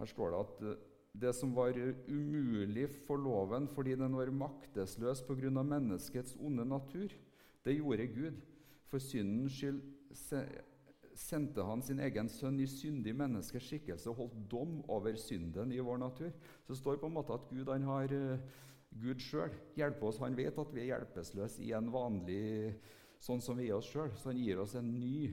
Her 0.00 0.10
står 0.10 0.32
det 0.32 0.40
at 0.40 0.62
eh, 0.64 0.82
det 1.22 1.32
som 1.36 1.52
var 1.54 1.76
umulig 2.08 2.86
for 3.06 3.20
loven 3.20 3.66
fordi 3.70 3.94
den 4.00 4.16
var 4.16 4.30
maktesløs 4.32 5.22
pga. 5.28 5.50
menneskets 5.62 6.34
onde 6.40 6.64
natur, 6.64 7.14
det 7.64 7.76
gjorde 7.76 8.06
Gud. 8.06 8.42
For 8.90 8.98
syndens 8.98 9.54
skyld 9.54 9.82
sendte 11.20 11.64
han 11.66 11.82
sin 11.84 12.00
egen 12.00 12.30
sønn 12.32 12.58
i 12.62 12.68
syndig 12.70 13.12
menneskes 13.16 13.66
skikkelse 13.66 14.08
og 14.10 14.22
holdt 14.22 14.40
dom 14.50 14.78
over 14.88 15.18
synden 15.20 15.72
i 15.74 15.82
vår 15.84 16.00
natur. 16.00 16.32
Så 16.64 16.72
det 16.72 16.80
står 16.80 17.00
på 17.02 17.10
en 17.10 17.16
måte 17.18 17.36
at 17.36 17.46
Gud 17.52 17.68
han 17.68 17.84
har 17.88 18.14
eh, 18.16 18.42
Gud 19.00 19.22
sjøl 19.22 19.52
hjelper 19.78 20.08
oss. 20.08 20.18
Han 20.24 20.38
vet 20.38 20.58
at 20.58 20.74
vi 20.74 20.82
er 20.82 20.90
hjelpeløse 20.94 21.62
i 21.62 21.74
en 21.76 21.92
vanlig 21.92 22.74
sånn 23.22 23.42
som 23.44 23.60
vi 23.60 23.68
er 23.68 23.76
oss 23.76 23.90
sjøl. 23.92 24.10
Så 24.16 24.32
han 24.32 24.40
gir 24.40 24.62
oss 24.62 24.74
en 24.80 24.90
ny, 24.98 25.30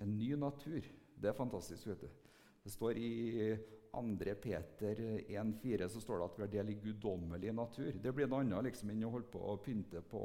en 0.00 0.16
ny 0.16 0.32
natur. 0.40 0.86
Det 1.18 1.30
er 1.30 1.36
fantastisk. 1.36 1.90
vet 1.90 2.06
du. 2.06 2.08
Det 2.62 2.72
står 2.72 2.98
i 2.98 3.12
2. 3.92 4.34
Peter 4.40 5.02
1,4 5.28 5.88
så 5.88 6.00
står 6.00 6.18
det 6.18 6.24
at 6.24 6.38
vi 6.38 6.44
har 6.46 6.52
del 6.54 6.70
i 6.72 6.78
guddommelig 6.80 7.52
natur. 7.52 7.92
Det 8.00 8.14
blir 8.14 8.30
noe 8.30 8.40
annet 8.40 8.70
liksom, 8.70 8.94
enn 8.94 9.04
å 9.04 9.12
holde 9.12 9.28
på 9.34 9.42
å 9.52 9.58
pynte 9.60 10.00
på 10.00 10.22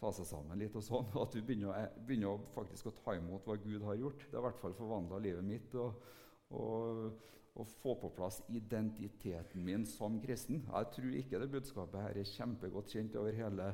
ta 0.00 0.10
seg 0.14 0.28
sammen 0.28 0.60
litt. 0.60 0.74
og 0.76 0.84
sånn, 0.84 1.12
At 1.22 1.34
du 1.34 1.40
begynner, 1.42 1.70
å, 1.70 2.02
begynner 2.06 2.42
faktisk 2.54 2.90
å 2.90 2.96
ta 2.98 3.16
imot 3.18 3.46
hva 3.48 3.56
Gud 3.60 3.86
har 3.86 4.00
gjort. 4.00 4.26
Det 4.26 4.36
har 4.36 4.44
i 4.44 4.48
hvert 4.48 4.62
fall 4.62 4.76
forvandla 4.78 5.22
livet 5.24 5.46
mitt. 5.46 5.76
Og, 5.80 6.10
og, 6.54 7.30
og, 7.54 7.70
få 7.80 7.96
på 8.02 8.12
plass 8.16 8.40
identiteten 8.50 9.64
min 9.64 9.86
som 9.88 10.20
kristen. 10.22 10.64
Jeg 10.66 10.92
tror 10.96 11.18
ikke 11.20 11.40
det 11.42 11.52
budskapet 11.54 12.06
her 12.08 12.20
er 12.20 12.34
kjempegodt 12.34 12.94
kjent 12.94 13.16
over 13.20 13.36
hele, 13.38 13.70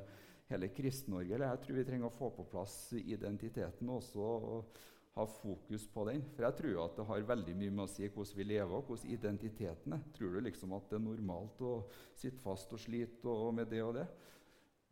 hele 0.52 0.70
Kristen-Norge. 0.76 1.42
Jeg 1.44 1.64
tror 1.64 1.80
vi 1.80 1.88
trenger 1.88 2.10
å 2.10 2.18
få 2.18 2.32
på 2.36 2.48
plass 2.52 2.78
identiteten 3.00 3.92
også. 3.98 4.30
og 4.54 4.80
ha 5.14 5.26
fokus 5.26 5.86
på 5.90 6.04
den. 6.08 6.22
For 6.34 6.46
jeg 6.46 6.56
tror 6.60 6.84
at 6.84 6.98
det 6.98 7.06
har 7.08 7.28
veldig 7.32 7.54
mye 7.58 7.74
med 7.74 7.84
å 7.84 7.90
si 7.90 8.06
hvordan 8.06 8.38
vi 8.38 8.46
lever 8.46 8.76
og 8.76 8.90
hvordan 8.90 9.14
identiteten 9.16 9.96
er. 9.96 10.04
Tror 10.16 10.36
du 10.36 10.44
liksom 10.46 10.74
at 10.76 10.90
det 10.90 11.00
er 11.00 11.06
normalt 11.06 11.62
å 11.66 11.72
sitte 12.18 12.42
fast 12.42 12.72
og 12.76 12.82
slite 12.82 13.30
og 13.30 13.54
med 13.56 13.70
det 13.72 13.82
og 13.84 13.96
det? 13.98 14.06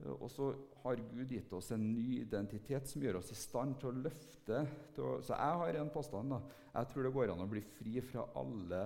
Og 0.06 0.28
så 0.30 0.52
har 0.84 1.00
Gud 1.10 1.32
gitt 1.34 1.52
oss 1.56 1.72
en 1.74 1.82
ny 1.90 2.20
identitet 2.20 2.86
som 2.86 3.02
gjør 3.02 3.18
oss 3.18 3.32
i 3.34 3.38
stand 3.38 3.80
til 3.80 3.90
å 3.90 4.02
løfte. 4.06 4.60
Til 4.94 5.04
å, 5.04 5.16
så 5.26 5.34
jeg 5.34 5.62
har 5.62 5.78
en 5.80 5.90
påstand. 5.90 6.30
da. 6.30 6.38
Jeg 6.76 6.90
tror 6.92 7.06
det 7.06 7.14
går 7.16 7.32
an 7.32 7.42
å 7.42 7.50
bli 7.50 7.62
fri 7.66 7.98
fra 8.06 8.28
alle 8.38 8.82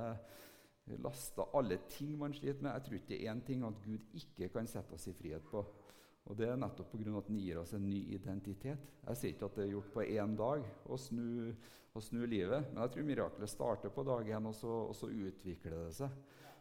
laster, 1.03 1.53
alle 1.55 1.79
ting 1.93 2.17
man 2.19 2.33
sliter 2.35 2.65
med. 2.65 2.73
Jeg 2.73 2.87
tror 2.87 2.99
ikke 2.99 3.11
det 3.13 3.21
er 3.21 3.35
én 3.35 3.45
ting 3.45 3.67
at 3.69 3.85
Gud 3.85 4.17
ikke 4.19 4.49
kan 4.57 4.71
sette 4.71 4.97
oss 4.97 5.07
i 5.11 5.15
frihet 5.19 5.45
på. 5.51 5.63
Og 6.31 6.39
Det 6.39 6.49
er 6.49 6.57
nettopp 6.57 6.93
pga. 6.93 7.19
at 7.19 7.29
den 7.29 7.39
gir 7.39 7.59
oss 7.59 7.75
en 7.75 7.87
ny 7.89 8.15
identitet. 8.15 8.79
Jeg 9.07 9.17
sier 9.17 9.33
ikke 9.35 9.47
at 9.51 9.57
det 9.57 9.65
er 9.67 9.73
gjort 9.73 9.93
på 9.93 10.05
én 10.07 10.37
dag 10.39 10.65
å 10.87 10.97
snu, 10.97 11.53
å 11.93 12.01
snu, 12.01 12.25
livet, 12.27 12.71
men 12.73 12.83
jeg 12.85 12.93
tror 12.95 13.09
miraklet 13.09 13.51
starter 13.51 13.91
på 13.91 14.05
dag 14.07 14.29
én, 14.29 14.47
og, 14.47 14.65
og, 14.65 14.95
så 14.95 15.11
utvikler 15.11 15.77
det 15.87 15.95
seg. 15.99 16.11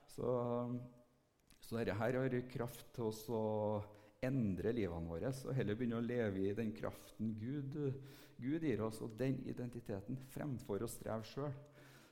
Så, 0.08 0.28
så 1.62 1.78
dette 1.78 1.96
her 1.96 2.18
har 2.18 2.40
kraft 2.50 2.90
til 2.96 3.06
å 3.06 3.14
endre 4.22 4.70
livene 4.78 5.10
våre 5.10 5.32
og 5.34 5.56
heller 5.58 5.78
begynne 5.78 5.98
å 5.98 6.06
leve 6.06 6.44
i 6.46 6.54
den 6.54 6.70
kraften 6.78 7.32
Gud, 7.40 7.74
Gud 8.38 8.66
gir 8.68 8.84
oss, 8.86 9.00
og 9.02 9.16
den 9.18 9.40
identiteten, 9.50 10.20
fremfor 10.30 10.86
å 10.86 10.90
streve 10.90 11.26
sjøl. 11.26 11.56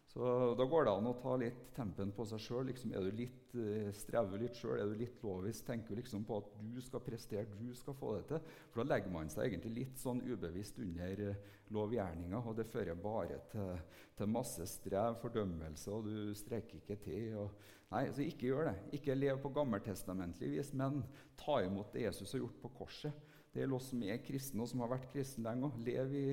Så 0.10 0.56
Da 0.58 0.66
går 0.66 0.88
det 0.88 0.94
an 0.98 1.08
å 1.08 1.18
ta 1.22 1.36
litt 1.38 1.60
tempen 1.76 2.10
på 2.16 2.26
seg 2.26 2.42
sjøl. 2.42 2.64
Liksom, 2.72 2.94
er 2.98 3.06
du 3.06 3.12
litt, 3.14 3.54
eh, 3.54 3.92
strever 3.94 4.42
litt 4.42 4.58
sjøl? 4.58 4.80
Er 4.82 4.90
du 4.90 4.96
litt 4.98 5.22
lovisk? 5.22 5.68
Tenker 5.68 5.94
du 5.94 6.02
liksom 6.02 6.26
på 6.26 6.40
at 6.42 6.48
du 6.74 6.82
skal 6.82 7.04
prestere, 7.06 7.46
du 7.60 7.76
skal 7.76 7.94
få 7.94 8.16
det 8.18 8.26
til? 8.28 8.40
For 8.72 8.84
Da 8.84 8.96
legger 8.96 9.12
man 9.14 9.30
seg 9.30 9.46
egentlig 9.46 9.74
litt 9.76 10.00
sånn 10.02 10.24
ubevisst 10.26 10.80
under 10.80 11.22
eh, 11.30 11.36
lovgjerninga, 11.70 12.42
og 12.42 12.56
det 12.58 12.66
fører 12.66 12.96
bare 12.96 13.38
til, 13.52 13.78
til, 14.18 14.28
masse 14.28 14.66
strev, 14.66 15.20
fordømmelse, 15.22 15.92
og 15.92 16.06
du 16.10 16.34
strekker 16.34 16.82
ikke 16.82 16.98
til. 17.04 17.36
Og, 17.38 17.52
nei, 17.92 18.08
så 18.10 18.26
ikke 18.26 18.50
gjør 18.50 18.72
det. 18.72 18.78
Ikke 18.98 19.18
lev 19.18 19.38
på 19.44 19.54
gammeltestamentlig 19.54 20.56
vis, 20.56 20.74
men 20.74 21.04
ta 21.38 21.62
imot 21.62 21.94
det 21.94 22.08
Jesus 22.08 22.34
har 22.34 22.42
gjort 22.42 22.64
på 22.64 22.74
korset. 22.82 23.14
Det 23.54 23.62
gjelder 23.62 23.78
oss 23.78 23.92
som 23.94 24.02
er 24.02 24.26
kristne, 24.26 24.62
og 24.64 24.70
som 24.74 24.82
har 24.82 24.90
vært 24.90 25.12
kristne 25.14 25.46
lenge. 25.46 25.70
Lev 25.86 26.18
i 26.18 26.28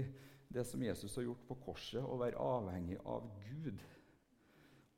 det 0.48 0.64
som 0.64 0.82
Jesus 0.82 1.16
har 1.16 1.26
gjort 1.26 1.46
på 1.48 1.58
korset, 1.66 2.02
å 2.02 2.18
være 2.20 2.40
avhengig 2.40 2.98
av 3.04 3.26
Gud 3.48 3.82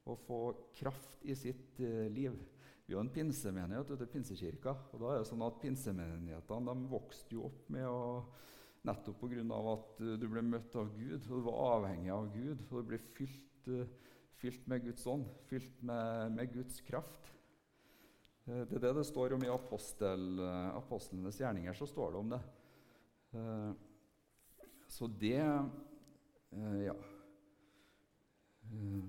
og 0.08 0.20
få 0.24 0.40
kraft 0.78 1.24
i 1.28 1.36
sitt 1.36 1.80
uh, 1.84 2.06
liv. 2.12 2.36
Vi 2.88 2.96
har 2.96 3.04
en 3.04 3.12
pinsemenighet 3.12 3.90
ute 3.90 4.06
i 4.06 4.12
Pinsekirka. 4.12 4.72
og 4.92 5.00
da 5.02 5.12
er 5.12 5.20
det 5.20 5.28
sånn 5.28 5.44
at 5.44 5.58
Pinsemenighetene 5.60 6.72
de 6.72 6.92
vokste 6.92 7.36
jo 7.36 7.48
opp 7.50 7.66
med 7.74 7.88
å 7.88 8.04
Nettopp 8.88 9.18
pga. 9.20 9.42
at 9.74 9.98
uh, 10.00 10.14
du 10.16 10.28
ble 10.30 10.42
møtt 10.46 10.76
av 10.78 10.92
Gud, 10.96 11.26
og 11.28 11.34
du 11.34 11.44
var 11.50 11.64
avhengig 11.74 12.12
av 12.14 12.30
Gud. 12.32 12.62
Og 12.70 12.78
du 12.78 12.92
ble 12.92 13.00
fylt, 13.18 13.68
uh, 13.68 13.84
fylt 14.40 14.68
med 14.70 14.86
Guds 14.86 15.04
ånd, 15.06 15.26
fylt 15.50 15.82
med, 15.82 16.32
med 16.38 16.54
Guds 16.54 16.80
kraft. 16.86 17.34
Det 18.48 18.78
er 18.78 18.80
det 18.80 18.94
det 18.96 19.02
står 19.04 19.34
om 19.36 19.42
i 19.44 19.50
apostel, 19.52 20.38
apostlenes 20.72 21.36
gjerninger. 21.36 21.74
så 21.76 21.84
står 21.84 22.14
det 22.14 22.20
om 22.22 22.30
det. 22.32 22.38
Så 24.88 25.06
det 25.20 25.36
eh, 25.38 26.80
Ja. 26.84 26.94
Eh, 28.64 29.04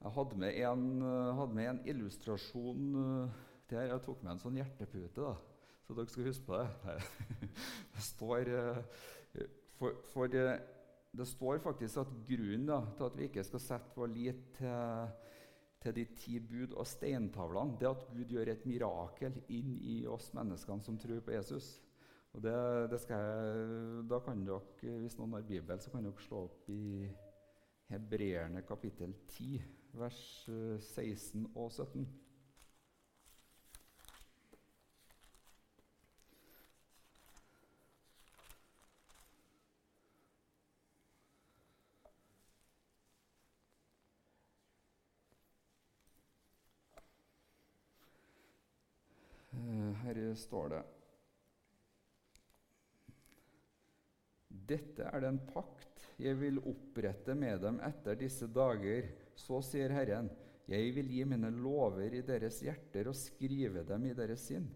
jeg 0.00 0.12
hadde 0.14 0.38
med 0.38 0.54
en, 0.62 1.02
eh, 1.02 1.34
hadde 1.34 1.54
med 1.54 1.68
en 1.70 1.82
illustrasjon 1.86 3.30
der 3.70 3.88
jeg 3.90 4.02
tok 4.04 4.22
med 4.22 4.32
en 4.32 4.38
sånn 4.38 4.58
hjertepute. 4.60 5.20
da. 5.20 5.34
Så 5.82 5.94
dere 5.94 6.10
skal 6.10 6.28
huske 6.28 6.46
på 6.46 6.60
det. 6.60 7.02
Det 7.96 8.02
står, 8.04 8.48
for, 9.78 9.94
for 10.12 10.26
det, 10.28 10.60
det 11.16 11.26
står 11.26 11.58
faktisk 11.64 12.02
at 12.02 12.12
grunnen 12.28 12.66
da, 12.68 12.82
til 12.96 13.04
at 13.08 13.16
vi 13.16 13.28
ikke 13.30 13.44
skal 13.44 13.62
sette 13.62 13.96
vår 13.96 14.10
lit 14.12 14.42
til, 14.58 15.08
til 15.80 15.96
de 15.96 16.04
ti 16.18 16.38
bud 16.38 16.74
og 16.76 16.86
steintavlene, 16.86 17.78
det 17.80 17.88
er 17.88 17.94
at 17.96 18.06
Gud 18.12 18.34
gjør 18.36 18.52
et 18.52 18.66
mirakel 18.68 19.40
inn 19.48 19.78
i 19.80 19.96
oss 20.06 20.28
menneskene 20.36 20.84
som 20.84 20.98
tror 21.00 21.24
på 21.24 21.32
Jesus. 21.32 21.70
Og 22.36 22.42
det, 22.42 22.90
det 22.90 22.98
jeg, 23.08 24.08
da 24.10 24.18
kan 24.20 24.42
dere, 24.44 24.60
Hvis 25.00 25.14
noen 25.16 25.32
har 25.32 25.44
Bibel, 25.48 25.80
så 25.80 25.90
kan 25.90 26.04
dere 26.04 26.20
slå 26.20 26.42
opp 26.50 26.68
i 26.68 27.08
Hebreerne 27.88 28.60
kapittel 28.68 29.14
10, 29.32 29.62
vers 29.96 30.18
16 30.84 31.46
og 31.54 31.72
17. 31.72 32.04
Her 50.02 50.34
står 50.34 50.68
det 50.68 50.84
Dette 54.66 55.06
er 55.06 55.22
den 55.24 55.38
pakt 55.52 56.06
jeg 56.20 56.38
vil 56.40 56.58
opprette 56.64 57.34
med 57.36 57.60
dem 57.60 57.78
etter 57.84 58.16
disse 58.18 58.48
dager. 58.48 59.10
Så 59.36 59.60
sier 59.64 59.92
Herren, 59.92 60.30
jeg 60.66 60.94
vil 60.96 61.10
gi 61.12 61.24
mine 61.28 61.50
lover 61.54 62.14
i 62.16 62.24
deres 62.26 62.62
hjerter 62.64 63.10
og 63.10 63.18
skrive 63.18 63.84
dem 63.86 64.08
i 64.08 64.14
deres 64.16 64.46
sinn. 64.48 64.66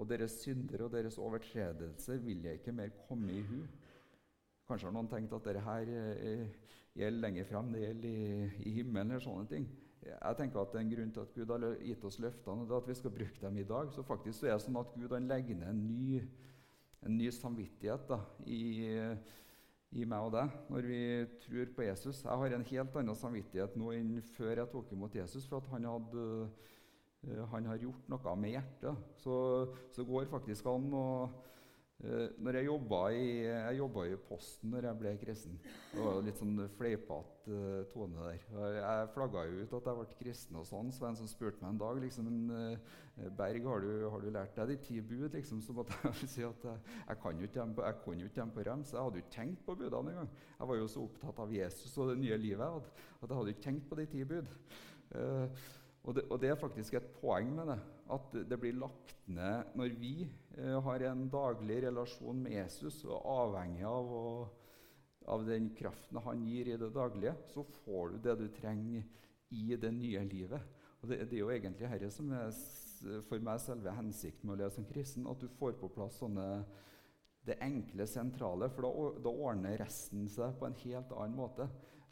Og 0.00 0.08
deres 0.08 0.38
synder 0.40 0.86
og 0.86 0.92
deres 0.94 1.18
overtredelser 1.20 2.20
vil 2.24 2.44
jeg 2.46 2.60
ikke 2.60 2.76
mer 2.76 2.92
komme 3.08 3.32
i 3.34 3.44
hu. 3.44 3.62
Kanskje 4.68 4.88
har 4.88 4.94
noen 4.94 5.10
tenkt 5.10 5.32
at 5.34 5.48
dette 5.48 5.64
her 5.64 5.88
eh, 6.14 6.44
gjelder 6.96 7.24
lenger 7.24 7.48
frem, 7.48 7.72
det 7.74 7.82
gjelder 7.82 8.60
i, 8.62 8.74
himmelen 8.76 9.10
eller 9.10 9.24
sånne 9.24 9.48
ting. 9.50 9.66
Jeg 10.04 10.36
tenker 10.38 10.62
at 10.62 10.70
det 10.72 10.78
er 10.78 10.84
en 10.86 10.92
grunn 10.94 11.10
til 11.12 11.24
at 11.26 11.34
Gud 11.34 11.50
har 11.52 11.64
gitt 11.84 12.04
oss 12.08 12.20
løftene, 12.22 12.64
og 12.64 12.76
at 12.78 12.88
vi 12.88 12.96
skal 12.96 13.12
bruke 13.12 13.42
dem 13.42 13.58
i 13.60 13.66
dag. 13.68 13.90
Så 13.92 14.04
faktisk 14.06 14.38
så 14.38 14.48
er 14.48 14.54
det 14.54 14.64
sånn 14.64 14.78
at 14.80 14.94
Gud 14.96 15.16
legger 15.26 15.58
ned 15.58 15.72
en 15.74 15.82
ny, 15.90 16.22
en 17.06 17.16
ny 17.16 17.30
samvittighet 17.32 18.08
da, 18.10 18.18
i, 18.44 18.62
i, 19.96 20.04
meg 20.04 20.26
og 20.26 20.34
deg 20.34 20.56
når 20.72 20.88
vi 20.88 21.02
tror 21.44 21.70
på 21.76 21.86
Jesus. 21.86 22.22
Jeg 22.24 22.42
har 22.42 22.56
en 22.56 22.66
helt 22.72 22.98
annen 23.00 23.18
samvittighet 23.18 23.78
nå 23.80 23.92
enn 23.96 24.18
før 24.36 24.62
jeg 24.62 24.72
tok 24.72 24.92
imot 24.96 25.16
Jesus, 25.16 25.46
for 25.48 25.62
at 25.62 25.70
han, 25.72 25.88
hadde, 25.88 26.26
eh, 27.26 27.44
han 27.54 27.70
har 27.72 27.80
gjort 27.80 28.10
noe 28.12 28.36
med 28.40 28.56
hjertet. 28.56 29.06
Så, 29.22 29.34
det 29.96 30.08
går 30.08 30.28
faktisk 30.32 30.68
an 30.70 30.92
å 30.92 31.06
når 32.40 32.56
jeg 32.56 32.64
jobba 32.64 32.98
i, 33.12 33.24
i 34.08 34.16
Posten 34.24 34.70
når 34.72 34.86
jeg 34.88 34.98
ble 35.02 35.10
kristen. 35.20 35.58
Det 35.92 36.00
var 36.00 36.22
litt 36.24 36.38
sånn 36.40 36.62
fleipete 36.78 37.52
uh, 37.52 37.82
tone 37.92 38.16
der. 38.16 38.38
Jeg 38.78 39.10
flagga 39.12 39.42
jo 39.44 39.58
ut 39.60 39.74
at 39.76 39.90
jeg 39.90 39.98
ble 39.98 40.18
kristen, 40.22 40.56
og 40.56 40.64
sånn, 40.68 40.88
så 40.94 41.02
var 41.02 41.10
det 41.10 41.12
en 41.12 41.18
som 41.20 41.28
spurte 41.28 41.60
meg 41.60 41.74
en 41.74 41.82
dag 41.82 42.00
liksom, 42.04 42.30
uh, 42.54 43.26
Berg, 43.36 43.68
har 43.68 43.84
du, 43.84 43.90
har 44.14 44.24
du, 44.24 44.30
lært 44.32 44.56
deg 44.56 44.72
de 44.72 44.78
ti 44.86 45.00
bud? 45.04 45.28
Liksom, 45.34 45.60
så 45.66 45.76
måtte 45.76 45.98
jeg 46.06 46.30
si 46.36 46.46
at 46.46 46.64
jeg, 46.70 46.86
jeg 47.02 47.20
kan 47.26 47.42
jo 47.42 47.50
ikke 47.50 47.60
dem 47.60 47.74
på, 47.76 48.16
jo 48.16 48.46
rems. 48.70 48.94
Jeg 48.94 49.02
hadde 49.02 49.20
jo 49.20 49.26
ikke 49.26 49.36
tenkt 49.36 49.66
på 49.66 49.76
budene 49.82 50.14
engang. 50.14 50.32
Jeg 50.56 50.72
var 50.72 50.80
jo 50.80 50.88
så 50.94 51.04
opptatt 51.04 51.44
av 51.44 51.52
Jesus 51.52 51.98
og 51.98 52.14
det 52.14 52.16
nye 52.22 52.40
livet 52.40 52.64
jeg 52.64 52.78
hadde, 52.78 52.96
at 53.20 53.28
jeg 53.28 53.36
hadde 53.42 53.54
ikke 53.56 53.66
tenkt 53.68 53.90
på 53.90 54.00
de 54.00 54.08
ti 54.14 54.24
bud. 54.32 54.48
Og 56.08 56.14
det, 56.16 56.22
og 56.30 56.40
det, 56.40 56.48
er 56.48 56.54
faktisk 56.54 56.94
et 56.96 57.08
poeng 57.20 57.52
med 57.54 57.74
det. 57.74 57.78
At 58.10 58.32
det 58.50 58.58
blir 58.60 58.78
lagt 58.80 59.12
ned 59.30 59.76
når 59.78 59.92
vi 60.00 60.14
eh, 60.24 60.49
har 60.84 61.04
en 61.08 61.28
daglig 61.32 61.80
relasjon 61.86 62.42
med 62.44 62.56
Jesus 62.58 63.02
og 63.06 63.14
er 63.16 63.30
avhengig 63.34 63.86
av, 63.88 64.12
av, 65.30 65.46
den 65.46 65.70
kraften 65.76 66.20
han 66.24 66.44
gir 66.44 66.72
i 66.72 66.78
det 66.80 66.90
daglige, 66.94 67.34
så 67.52 67.64
får 67.84 68.12
du 68.12 68.20
det 68.26 68.36
du 68.40 68.46
trenger 68.54 69.06
i 69.50 69.76
det 69.80 69.92
nye 69.94 70.22
livet. 70.28 70.78
Og 71.00 71.08
Det, 71.08 71.22
det 71.30 71.38
er 71.38 71.42
jo 71.42 71.50
egentlig 71.54 71.88
dette 71.88 72.10
som 72.12 72.32
er 72.36 72.52
for 73.28 73.40
meg 73.42 73.60
selve 73.62 73.94
hensikten 73.96 74.46
med 74.46 74.58
å 74.58 74.60
leve 74.62 74.74
som 74.74 74.86
kristen. 74.88 75.28
At 75.30 75.40
du 75.40 75.48
får 75.58 75.78
på 75.80 75.88
plass 75.94 76.18
sånne, 76.20 76.46
det 77.48 77.56
enkle, 77.64 78.06
sentrale. 78.06 78.68
For 78.74 78.84
da, 78.84 79.22
da 79.24 79.32
ordner 79.32 79.80
resten 79.80 80.28
seg 80.28 80.58
på 80.60 80.68
en 80.68 80.76
helt 80.84 81.14
annen 81.16 81.38
måte. 81.38 81.70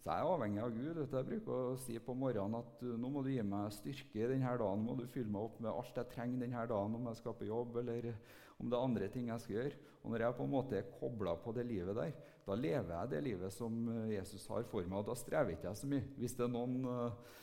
Så 0.09 0.15
jeg 0.17 0.25
er 0.25 0.31
avhengig 0.33 0.61
av 0.65 0.71
Gud. 0.73 0.99
Jeg 1.13 1.27
bruker 1.29 1.51
å 1.53 1.73
si 1.77 1.95
på 2.01 2.15
morgenen 2.17 2.55
at 2.57 2.85
nå 2.97 3.09
må 3.13 3.21
du 3.21 3.27
gi 3.29 3.43
meg 3.45 3.75
styrke 3.77 4.31
denne 4.31 4.55
dagen. 4.57 4.87
må 4.87 4.95
du 4.97 5.03
fylle 5.05 5.29
meg 5.29 5.43
opp 5.45 5.59
med 5.61 5.69
alt 5.69 6.01
jeg 6.01 6.09
trenger 6.15 6.41
denne 6.47 6.63
dagen, 6.71 6.95
om 6.97 7.11
jeg 7.11 7.19
skal 7.19 7.37
på 7.37 7.49
jobb 7.51 7.77
eller 7.83 8.09
om 8.57 8.71
det 8.71 8.79
er 8.79 8.87
andre 8.87 9.11
ting 9.13 9.29
jeg 9.29 9.45
skal 9.45 9.57
gjøre. 9.59 9.75
Og 10.01 10.15
Når 10.15 10.25
jeg 10.25 10.37
på 10.39 10.47
en 10.47 10.55
måte 10.55 10.79
er 10.79 10.89
kobla 10.95 11.37
på 11.37 11.53
det 11.53 11.67
livet 11.69 12.01
der, 12.01 12.17
da 12.49 12.57
lever 12.57 12.95
jeg 12.95 13.13
det 13.13 13.23
livet 13.27 13.53
som 13.53 13.85
eh, 13.93 14.15
Jesus 14.15 14.49
har 14.49 14.65
for 14.73 14.89
meg. 14.89 14.97
og 15.03 15.11
Da 15.11 15.21
strever 15.21 15.53
ikke 15.53 15.69
jeg 15.69 15.83
så 15.83 15.93
mye. 15.93 16.09
Hvis 16.17 16.41
det 16.41 16.47
er 16.47 16.55
noen, 16.57 16.79
eh, 16.89 17.39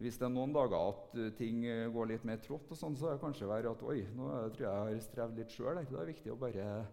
hvis 0.00 0.16
det 0.16 0.30
er 0.30 0.36
noen 0.40 0.56
dager 0.56 0.88
at 0.94 1.18
eh, 1.20 1.32
ting 1.36 1.66
går 1.92 2.14
litt 2.14 2.24
mer 2.24 2.40
trått, 2.40 2.72
og 2.72 2.80
sånn, 2.80 2.96
så 2.96 3.10
er 3.10 3.18
det 3.18 3.26
kanskje 3.28 3.52
være 3.52 3.76
at 3.76 3.84
oi, 3.84 4.06
nå 4.16 4.32
tror 4.56 4.64
jeg 4.64 4.72
jeg 4.72 4.96
har 4.96 5.08
strevd 5.10 5.42
litt 5.44 5.52
sjøl. 5.52 5.84
Da 5.84 5.84
er 5.84 6.06
det 6.06 6.14
viktig 6.16 6.32
å 6.32 6.40
bare 6.40 6.64
Eh, 6.64 6.84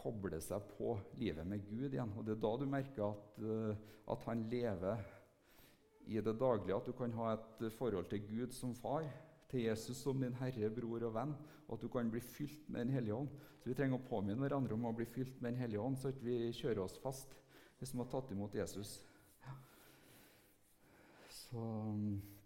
koble 0.00 0.40
seg 0.40 0.64
på 0.76 0.94
livet 1.20 1.46
med 1.46 1.64
Gud 1.68 1.92
igjen. 1.92 2.12
Og 2.16 2.24
Det 2.24 2.36
er 2.36 2.42
da 2.42 2.52
du 2.56 2.66
merker 2.66 3.04
at, 3.10 3.40
eh, 3.44 3.76
at, 4.08 4.24
han 4.24 4.44
lever 4.50 5.02
i 6.06 6.20
det 6.20 6.38
daglige. 6.40 6.76
At 6.76 6.86
du 6.86 6.92
kan 6.92 7.12
ha 7.12 7.34
et 7.34 7.72
forhold 7.76 8.08
til 8.08 8.24
Gud 8.28 8.52
som 8.52 8.74
far, 8.74 9.04
til 9.50 9.66
Jesus 9.66 9.96
som 9.96 10.20
din 10.20 10.34
herre, 10.40 10.70
bror 10.70 11.04
og 11.04 11.14
venn. 11.14 11.36
Og 11.68 11.76
at 11.76 11.82
du 11.82 11.88
kan 11.88 12.10
bli 12.10 12.20
fylt 12.20 12.68
med 12.68 12.86
Den 12.86 12.94
hellige 12.94 13.14
ånd. 13.14 13.28
Så 13.60 13.68
Vi 13.68 13.74
trenger 13.74 13.98
å 13.98 14.08
påminne 14.08 14.40
hverandre 14.40 14.74
om 14.74 14.84
å 14.84 14.92
bli 14.96 15.04
fylt 15.04 15.40
med 15.42 15.52
Den 15.52 15.60
hellige 15.60 15.80
ånd, 15.80 15.98
så 15.98 16.08
at 16.08 16.24
vi 16.24 16.52
kjører 16.52 16.84
oss 16.84 16.98
fast, 16.98 17.36
hvis 17.78 17.92
vi 17.92 17.98
har 17.98 18.08
tatt 18.08 18.30
imot 18.32 18.54
Jesus. 18.54 19.04
Ja. 19.44 19.52
Så... 21.28 22.37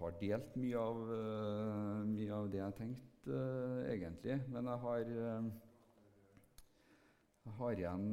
har 0.00 0.16
delt 0.20 0.56
mye 0.60 0.80
av, 0.80 1.00
uh, 1.10 2.04
mye 2.08 2.32
av 2.36 2.48
det 2.52 2.60
jeg 2.60 2.76
tenkte, 2.78 3.30
uh, 3.30 3.80
egentlig. 3.92 4.36
Men 4.52 4.68
jeg 4.70 4.82
har, 4.84 5.10
uh, 5.14 5.50
jeg 7.44 7.56
har 7.60 7.72
igjen 7.82 8.06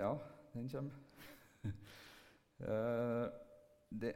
Ja, 0.00 0.12
den 0.54 0.68
kommer. 0.72 1.00
det 4.00 4.12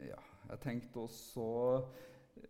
Ja, 0.00 0.20
jeg 0.48 0.60
tenkte 0.62 1.02
også 1.04 1.46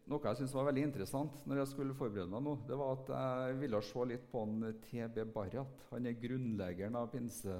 Noe 0.07 0.23
jeg 0.23 0.39
syntes 0.39 0.55
var 0.55 0.69
veldig 0.69 0.85
interessant 0.87 1.41
når 1.49 1.63
jeg 1.63 1.71
skulle 1.73 1.97
forberede 1.99 2.31
meg 2.31 2.45
nå, 2.47 2.53
det 2.69 2.77
var 2.79 2.93
at 2.95 3.09
jeg 3.11 3.57
ville 3.65 3.81
se 3.83 4.05
litt 4.07 4.27
på 4.31 4.45
en 4.47 4.69
TB 4.85 5.17
Barrat. 5.35 5.83
Han 5.91 6.07
er 6.07 6.21
grunnleggeren 6.21 6.99
av 7.01 7.11
pinse 7.11 7.57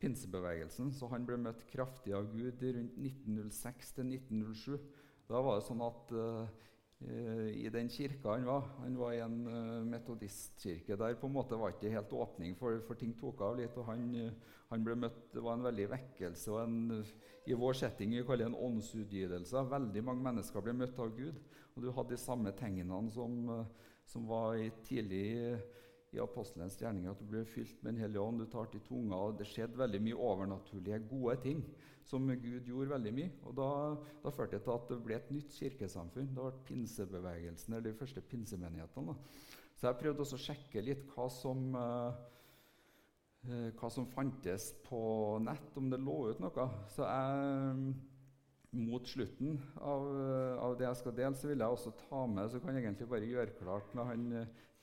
pinsebevegelsen, 0.00 0.92
så 0.96 1.10
han 1.12 1.26
ble 1.28 1.38
møtt 1.40 1.66
kraftig 1.70 2.14
av 2.16 2.30
Gud 2.32 2.62
rundt 2.64 2.96
1906 2.96 3.94
til 3.98 4.12
1907. 4.16 4.78
Da 5.30 5.42
var 5.44 5.58
det 5.58 5.66
sånn 5.66 5.82
at 5.84 6.14
uh, 6.16 6.46
i 7.54 7.68
den 7.72 7.88
kirka 7.88 8.34
han 8.34 8.42
var 8.44 8.66
Han 8.82 8.96
var 9.00 9.14
i 9.16 9.22
en 9.24 9.36
uh, 9.48 9.84
metodistkirke 9.88 10.98
der 11.00 11.14
på 11.16 11.30
en 11.30 11.36
måte 11.36 11.56
var 11.56 11.72
ikke 11.72 11.92
helt 11.94 12.12
åpning, 12.12 12.56
for, 12.58 12.80
for 12.84 12.98
ting 13.00 13.14
tok 13.16 13.40
av 13.46 13.60
litt. 13.60 13.76
og 13.78 13.88
han, 13.88 14.08
uh, 14.16 14.56
han, 14.72 14.84
ble 14.84 14.96
møtt, 15.04 15.20
Det 15.34 15.44
var 15.44 15.58
en 15.58 15.68
veldig 15.68 15.88
vekkelse. 15.94 16.50
og 16.52 16.62
en, 16.64 17.04
I 17.46 17.56
vår 17.56 17.78
setting 17.84 18.16
vi 18.16 18.24
kaller 18.24 18.48
det 18.48 18.52
en 18.52 18.62
åndsutgytelse. 18.70 19.66
Veldig 19.70 20.04
mange 20.08 20.26
mennesker 20.28 20.64
ble 20.64 20.76
møtt 20.80 20.98
av 20.98 21.12
Gud. 21.16 21.40
Og 21.76 21.84
du 21.84 21.92
hadde 21.92 22.16
de 22.16 22.20
samme 22.20 22.52
tegnene 22.58 23.12
som, 23.14 23.36
som 24.04 24.26
var 24.28 24.58
i 24.58 24.72
tidlig 24.84 25.60
i 26.10 26.18
apostelens 26.18 26.74
gjerning 26.78 27.06
at 27.10 27.20
du 27.20 27.28
ble 27.30 27.44
fylt 27.46 27.82
med 27.84 27.94
Den 27.94 28.02
hellige 28.04 28.22
ånd, 28.22 28.40
du 28.42 28.50
tar 28.50 28.66
til 28.72 28.82
tunga, 28.86 29.16
og 29.16 29.38
Det 29.38 29.46
skjedde 29.46 29.78
veldig 29.78 30.00
mye 30.02 30.18
overnaturlige, 30.30 30.98
gode 31.10 31.36
ting 31.44 31.62
som 32.10 32.26
Gud 32.26 32.66
gjorde 32.66 32.90
veldig 32.90 33.12
mye. 33.14 33.30
og 33.46 33.54
Da, 33.54 33.70
da 34.24 34.34
førte 34.34 34.58
det 34.58 34.64
til 34.66 34.74
at 34.74 34.90
det 34.90 34.98
ble 35.04 35.16
et 35.20 35.30
nytt 35.30 35.54
kirkesamfunn. 35.54 36.32
Det 36.34 36.42
ble 36.42 36.64
pinsebevegelsen, 36.66 37.74
eller 37.74 37.90
de 37.90 37.98
første 38.00 38.24
pinsemenighetene. 38.32 39.14
Så 39.78 39.86
jeg 39.86 40.00
prøvde 40.00 40.24
også 40.24 40.36
å 40.36 40.44
sjekke 40.48 40.82
litt 40.84 41.06
hva 41.14 41.28
som, 41.32 41.76
uh, 41.78 42.12
hva 43.78 43.90
som 43.94 44.08
fantes 44.10 44.72
på 44.88 45.02
nett, 45.46 45.70
om 45.78 45.92
det 45.92 46.00
lå 46.02 46.18
ut 46.32 46.42
noe. 46.42 46.66
Så 46.90 47.06
jeg 47.06 47.94
mot 48.70 49.06
slutten 49.06 49.56
av, 49.82 50.04
av, 50.62 50.74
det 50.78 50.86
jeg 50.86 50.98
skal 51.00 51.14
dele, 51.16 51.38
så 51.38 51.48
vil 51.50 51.62
jeg 51.62 51.74
også 51.74 51.90
ta 52.04 52.20
med 52.30 52.52
Så 52.52 52.60
kan 52.62 52.76
jeg 52.76 52.84
egentlig 52.84 53.08
bare 53.10 53.26
gjøre 53.26 53.56
klart 53.58 53.96
med 53.98 54.06
han 54.06 54.28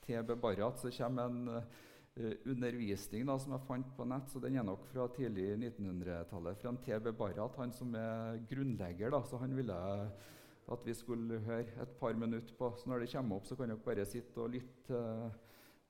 TB 0.08 0.34
Barrat, 0.40 0.80
så 0.80 0.90
kommer 0.96 1.28
en 1.28 1.52
uh, 1.52 2.32
undervisning 2.48 3.26
da, 3.28 3.36
som 3.38 3.54
jeg 3.54 3.66
fant 3.68 3.92
på 3.96 4.06
nett. 4.08 4.32
så 4.32 4.40
Den 4.42 4.56
er 4.58 4.66
nok 4.66 4.86
fra 4.90 5.06
tidlig 5.14 5.52
1900-tallet. 5.58 6.58
Fra 6.62 6.74
TB 6.86 7.12
Barrat, 7.18 7.60
han 7.60 7.74
som 7.76 7.94
er 7.98 8.40
grunnlegger. 8.50 9.12
Da, 9.14 9.22
så 9.28 9.40
han 9.44 9.54
ville 9.56 9.78
at 10.68 10.84
vi 10.84 10.94
skulle 10.96 11.38
høre 11.46 11.84
et 11.84 11.94
par 12.00 12.16
minutter 12.18 12.56
på. 12.58 12.72
Så 12.76 12.90
når 12.90 13.04
det 13.04 13.12
kommer 13.14 13.38
opp, 13.38 13.46
så 13.48 13.56
kan 13.56 13.70
dere 13.70 13.84
bare 13.84 14.08
sitte 14.08 14.42
og 14.42 14.52
lytte, 14.56 15.04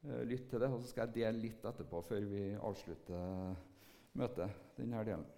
uh, 0.04 0.22
lytte 0.26 0.52
til 0.52 0.62
det. 0.62 0.70
Og 0.70 0.83
så 0.83 0.92
skal 0.92 1.09
jeg 1.09 1.20
dele 1.22 1.46
litt 1.48 1.66
etterpå, 1.66 2.04
før 2.11 2.31
vi 2.31 2.46
avslutter 2.59 3.59
møtet. 4.18 4.64
denne 4.78 5.04
delen. 5.04 5.38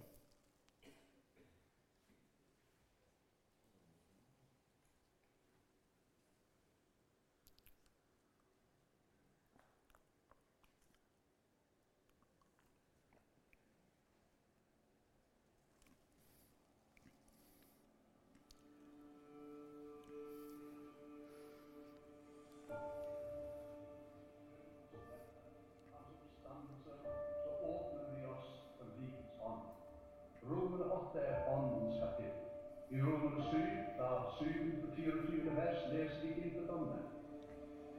I 33.41 33.43
7, 33.43 33.57
av 33.99 34.25
7 34.39 34.47
til 34.95 35.05
24 35.05 35.53
vers, 35.57 35.85
leser 35.93 36.21
vi 36.23 36.31
intet 36.45 36.71
om 36.71 36.83
det. 36.91 36.99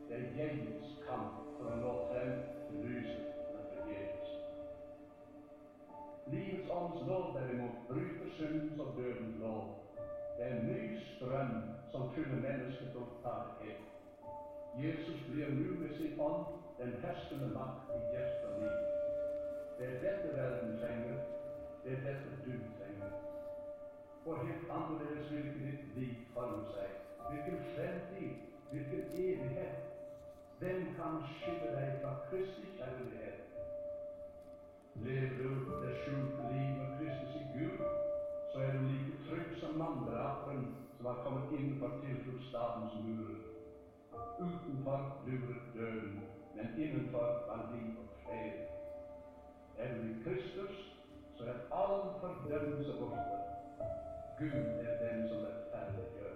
Det 0.07 0.17
er 0.17 0.35
gjengens 0.35 0.91
kamp 1.05 1.39
for 1.57 1.71
å 1.71 1.77
nå 1.81 1.93
frem 2.09 2.35
til 2.67 2.83
lyset, 2.85 3.31
men 3.53 3.63
forgjeves. 3.71 4.35
Livets 6.33 6.69
ånds 6.75 7.01
lov 7.07 7.31
derimot 7.33 7.79
bryter 7.87 8.29
syndens 8.35 8.83
og 8.85 8.93
dødens 8.99 9.39
lov. 9.41 9.65
Det 10.37 10.45
er 10.45 10.53
en 10.53 10.61
ny 10.67 10.83
strøm 11.07 11.55
som 11.95 12.05
fyller 12.13 12.43
mennesket 12.45 13.01
opptatthet. 13.01 13.89
Jesus 14.77 15.25
blir 15.31 15.49
nå 15.57 15.73
med 15.81 15.97
sin 15.97 16.13
ånd 16.21 16.45
den 16.77 16.93
herskende 17.01 17.49
makt 17.57 17.89
i 17.97 18.03
hjertet 18.13 18.47
og 18.51 18.61
liv. 18.61 18.79
Det 19.81 19.89
er 19.89 19.99
dette 20.05 20.37
verden 20.37 20.77
trenger. 20.77 21.17
Det 21.83 21.97
er 21.97 22.07
dette 22.11 22.37
du 22.45 22.55
trenger. 22.77 23.30
For 24.23 24.35
helt 24.35 24.71
annerledes 24.77 25.29
hvilket 25.29 25.61
nytt 25.65 25.85
liv 25.99 26.15
forme 26.33 26.65
seg. 26.73 26.89
Hvilken 27.29 27.59
fremtid, 27.75 28.33
hvilken 28.71 29.03
evighet. 29.25 29.79
Hvem 30.59 30.81
kan 30.97 31.13
skille 31.37 31.69
deg 31.77 31.87
fra 32.01 32.11
Kristi 32.29 32.67
kjærlighet? 32.77 33.39
Lever 35.05 35.31
du 35.39 35.49
det 35.83 35.93
skjulte 36.01 36.43
liv 36.53 36.69
med 36.79 36.89
Kristus 36.97 37.33
i 37.41 37.43
Gud, 37.55 37.79
så 38.51 38.59
er 38.65 38.71
du 38.75 38.79
like 38.91 39.15
trygg 39.27 39.55
som 39.61 39.73
mandrapen 39.83 40.59
som 40.97 41.05
har 41.05 41.17
kommet 41.25 41.59
innenfor 41.59 41.89
tilfluktsstadens 42.03 42.93
murer. 43.05 43.39
Utenfor 44.45 44.99
lurer 45.25 45.59
døden, 45.75 46.19
men 46.55 46.67
innenfor 46.83 47.27
var 47.47 47.69
liv 47.73 47.89
og 48.01 48.07
fred. 48.25 48.53
Er 49.77 49.95
du 49.95 50.01
i 50.11 50.15
Kristus, 50.23 50.75
så 51.37 51.43
er 51.43 51.57
all 51.81 52.01
fordømmelse 52.21 52.93
borte. 52.99 53.50
Gud 54.41 54.49
er 54.87 54.93
den 55.05 55.29
som 55.29 55.37
rettferdiggjør. 55.37 56.35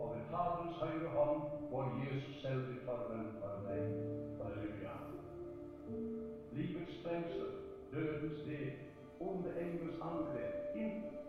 Og 0.00 0.14
ved 0.14 0.22
Faderens 0.30 0.76
høyre 0.82 1.08
hånd 1.16 1.40
går 1.70 1.84
Jesus 2.04 2.36
selv 2.42 2.62
i 2.76 2.78
forbønn 2.86 3.26
for 3.40 3.52
deg. 3.66 3.82
Halleluja. 4.38 4.94
Livets 6.52 6.96
trengsel, 7.02 7.50
dødens 7.92 8.40
deg, 8.46 8.78
onde 9.20 9.52
engels 9.64 9.98
angrep, 10.08 10.56
intet, 10.74 11.20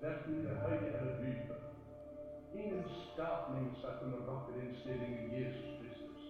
verken 0.00 0.40
det 0.46 0.56
høye 0.64 0.88
eller 1.00 1.20
dype. 1.20 1.60
Ingen 2.54 2.82
skapning 3.04 3.68
skal 3.78 3.94
kunne 4.00 4.24
rokke 4.30 4.58
din 4.60 4.74
stilling 4.80 5.14
i 5.20 5.42
Jesus 5.42 5.70
Kristus. 5.78 6.24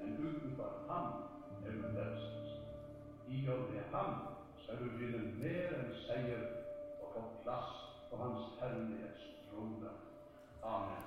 Men 0.00 0.18
utenfor 0.26 0.72
ham 0.90 1.08
er 1.66 1.70
du 1.70 1.82
frelst. 1.94 2.60
I 3.28 3.48
og 3.48 3.58
med 3.70 3.82
ham 3.94 4.12
skal 4.58 4.76
du 4.78 4.86
vinne 4.98 5.26
mer 5.42 5.80
enn 5.80 5.98
seier 6.06 6.65
plass 7.46 7.74
på 8.10 8.16
Hans 8.16 8.46
herlighets 8.60 9.26
trone. 9.46 9.90
Amen. 10.66 11.02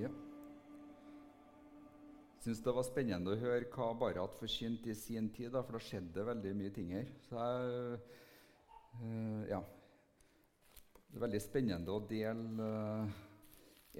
Ja. 0.00 0.08
Syns 2.40 2.62
det 2.64 2.72
var 2.72 2.86
spennende 2.88 3.34
å 3.34 3.40
høre 3.42 3.68
hva 3.74 3.90
Barat 4.00 4.38
forkynte 4.40 4.88
i 4.88 4.96
sin 4.96 5.28
tid, 5.36 5.50
da, 5.52 5.60
for 5.66 5.76
da 5.76 5.82
skjedde 5.84 6.24
veldig 6.30 6.54
mye 6.56 6.72
ting 6.72 6.94
her. 6.96 7.10
Så 7.26 7.36
jeg, 7.36 7.98
øh, 9.02 9.42
ja. 9.50 9.60
Det 11.10 11.18
er 11.18 11.26
veldig 11.26 11.42
spennende 11.44 11.92
å 11.92 12.00
dele 12.08 12.70
eh, 12.70 13.20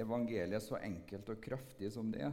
evangeliet 0.00 0.64
så 0.64 0.78
enkelt 0.80 1.28
og 1.34 1.44
kraftig 1.44 1.92
som 1.92 2.08
det 2.14 2.24
er. 2.30 2.32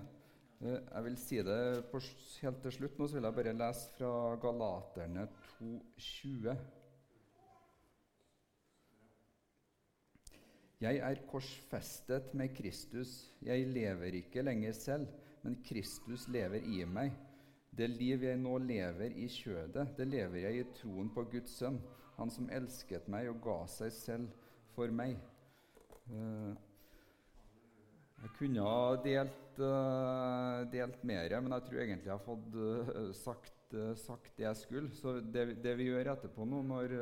Eh, 0.62 0.80
jeg 0.80 1.06
vil 1.10 1.20
si 1.20 1.44
det 1.44 1.60
på, 1.92 2.00
helt 2.46 2.64
til 2.64 2.78
slutt. 2.80 2.96
Nå 2.96 3.10
så 3.10 3.20
vil 3.20 3.28
jeg 3.28 3.40
bare 3.42 3.58
lese 3.60 3.94
fra 3.98 4.12
Galaterne 4.42 5.28
2,20. 5.58 6.77
Jeg 10.78 11.00
er 11.02 11.24
korsfestet 11.26 12.34
med 12.38 12.52
Kristus. 12.54 13.32
Jeg 13.42 13.66
lever 13.74 14.20
ikke 14.20 14.44
lenger 14.46 14.76
selv, 14.78 15.08
men 15.42 15.56
Kristus 15.66 16.28
lever 16.30 16.62
i 16.70 16.84
meg. 16.86 17.16
Det 17.78 17.88
liv 17.90 18.24
jeg 18.26 18.38
nå 18.38 18.58
lever 18.62 19.16
i 19.18 19.26
kjødet, 19.30 19.88
det 19.98 20.08
lever 20.10 20.46
jeg 20.46 20.60
i 20.60 20.68
troen 20.78 21.10
på 21.14 21.24
Guds 21.32 21.58
sønn, 21.60 21.80
han 22.18 22.30
som 22.34 22.50
elsket 22.54 23.10
meg 23.10 23.30
og 23.30 23.42
ga 23.42 23.58
seg 23.70 23.92
selv 23.94 24.48
for 24.76 24.94
meg. 24.94 25.18
Eh, 26.14 26.54
jeg 28.22 28.32
kunne 28.38 28.66
ha 28.66 28.96
delt, 29.02 29.60
uh, 29.62 30.64
delt 30.74 31.04
mer, 31.06 31.36
men 31.42 31.54
jeg 31.54 31.66
tror 31.68 31.82
egentlig 31.84 32.10
jeg 32.10 32.16
har 32.16 32.26
fått 32.26 32.56
uh, 32.58 33.12
sagt, 33.18 33.76
sagt, 34.02 34.32
det 34.38 34.46
jeg 34.46 34.62
skulle. 34.62 34.94
Så 34.98 35.20
det, 35.22 35.50
det, 35.62 35.76
vi 35.78 35.90
gjør 35.92 36.14
etterpå 36.16 36.46
nå, 36.50 36.64
når 36.66 36.98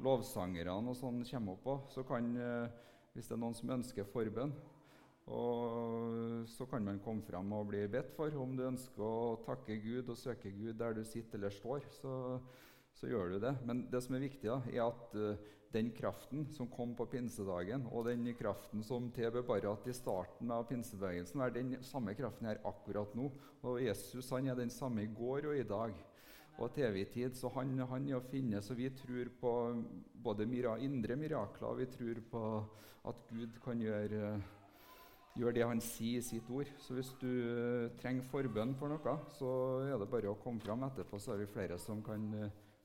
lovsangerne 0.00 0.90
og 0.90 0.96
sånn 0.98 1.22
kommer 1.28 1.56
opp, 1.56 1.66
òg, 1.68 1.88
så 1.92 2.04
kan, 2.08 2.30
hvis 3.14 3.28
det 3.28 3.36
er 3.36 3.42
noen 3.42 3.56
som 3.56 3.72
ønsker 3.76 4.08
forbønn, 4.08 4.54
så 6.50 6.66
kan 6.66 6.82
man 6.82 6.98
komme 7.04 7.22
fram 7.22 7.52
og 7.54 7.68
bli 7.70 7.84
bedt 7.90 8.10
for. 8.16 8.34
Om 8.34 8.56
du 8.58 8.64
ønsker 8.66 9.04
å 9.04 9.38
takke 9.46 9.76
Gud 9.82 10.10
og 10.10 10.18
søke 10.18 10.50
Gud 10.50 10.74
der 10.80 10.96
du 10.96 11.04
sitter 11.06 11.38
eller 11.38 11.54
står, 11.54 11.86
så, 12.00 12.14
så 12.98 13.10
gjør 13.10 13.36
du 13.36 13.38
det. 13.44 13.54
Men 13.68 13.84
det 13.92 14.02
som 14.02 14.16
er 14.16 14.24
viktig, 14.26 14.48
da, 14.48 14.58
er 14.72 14.88
at 14.88 15.14
den 15.70 15.92
kraften 15.94 16.48
som 16.50 16.66
kom 16.70 16.96
på 16.98 17.06
pinsedagen, 17.12 17.84
og 17.94 18.08
den 18.08 18.26
kraften 18.34 18.82
som 18.82 19.06
til 19.14 19.30
Barat 19.46 19.86
i 19.86 19.94
starten 19.94 20.50
av 20.50 20.66
pinsebevegelsen, 20.70 21.44
er 21.44 21.54
den 21.54 21.76
samme 21.86 22.16
kraften 22.18 22.50
her 22.50 22.62
akkurat 22.66 23.14
nå. 23.14 23.30
Og 23.62 23.78
Jesus 23.84 24.32
han 24.34 24.50
er 24.50 24.58
den 24.58 24.72
samme 24.74 25.06
i 25.06 25.12
går 25.14 25.46
og 25.52 25.60
i 25.60 25.68
dag 25.68 25.94
og 26.58 26.72
TV-tid. 26.74 27.36
Så 27.36 27.50
han, 27.54 27.76
han 27.90 28.08
er 28.08 28.18
å 28.18 28.24
finne. 28.30 28.62
Så 28.62 28.76
vi 28.78 28.90
tror 28.96 29.30
på 29.40 29.52
både 30.24 30.46
mira, 30.48 30.76
indre 30.78 31.16
mirakler, 31.16 31.68
og 31.68 31.82
vi 31.82 31.90
tror 31.92 32.22
på 32.30 32.44
at 33.10 33.22
Gud 33.30 33.60
kan 33.64 33.80
gjøre, 33.80 34.34
gjøre 35.38 35.54
det 35.56 35.68
han 35.68 35.84
sier 35.84 36.18
i 36.20 36.26
sitt 36.26 36.50
ord. 36.52 36.72
Så 36.82 36.98
hvis 36.98 37.14
du 37.20 37.30
trenger 38.00 38.28
forbønn 38.32 38.74
for 38.80 38.92
noe, 38.92 39.16
så 39.38 39.54
er 39.86 39.96
det 40.00 40.10
bare 40.12 40.32
å 40.32 40.40
komme 40.42 40.60
fram 40.64 40.84
etterpå, 40.88 41.20
så 41.20 41.36
er 41.36 41.44
vi 41.44 41.54
flere 41.54 41.80
som 41.80 42.04
kan, 42.04 42.28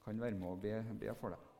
kan 0.05 0.21
være 0.21 0.39
med 0.39 0.53
og 0.53 0.63
be, 0.63 0.79
be 1.01 1.19
for 1.19 1.35
deg. 1.35 1.54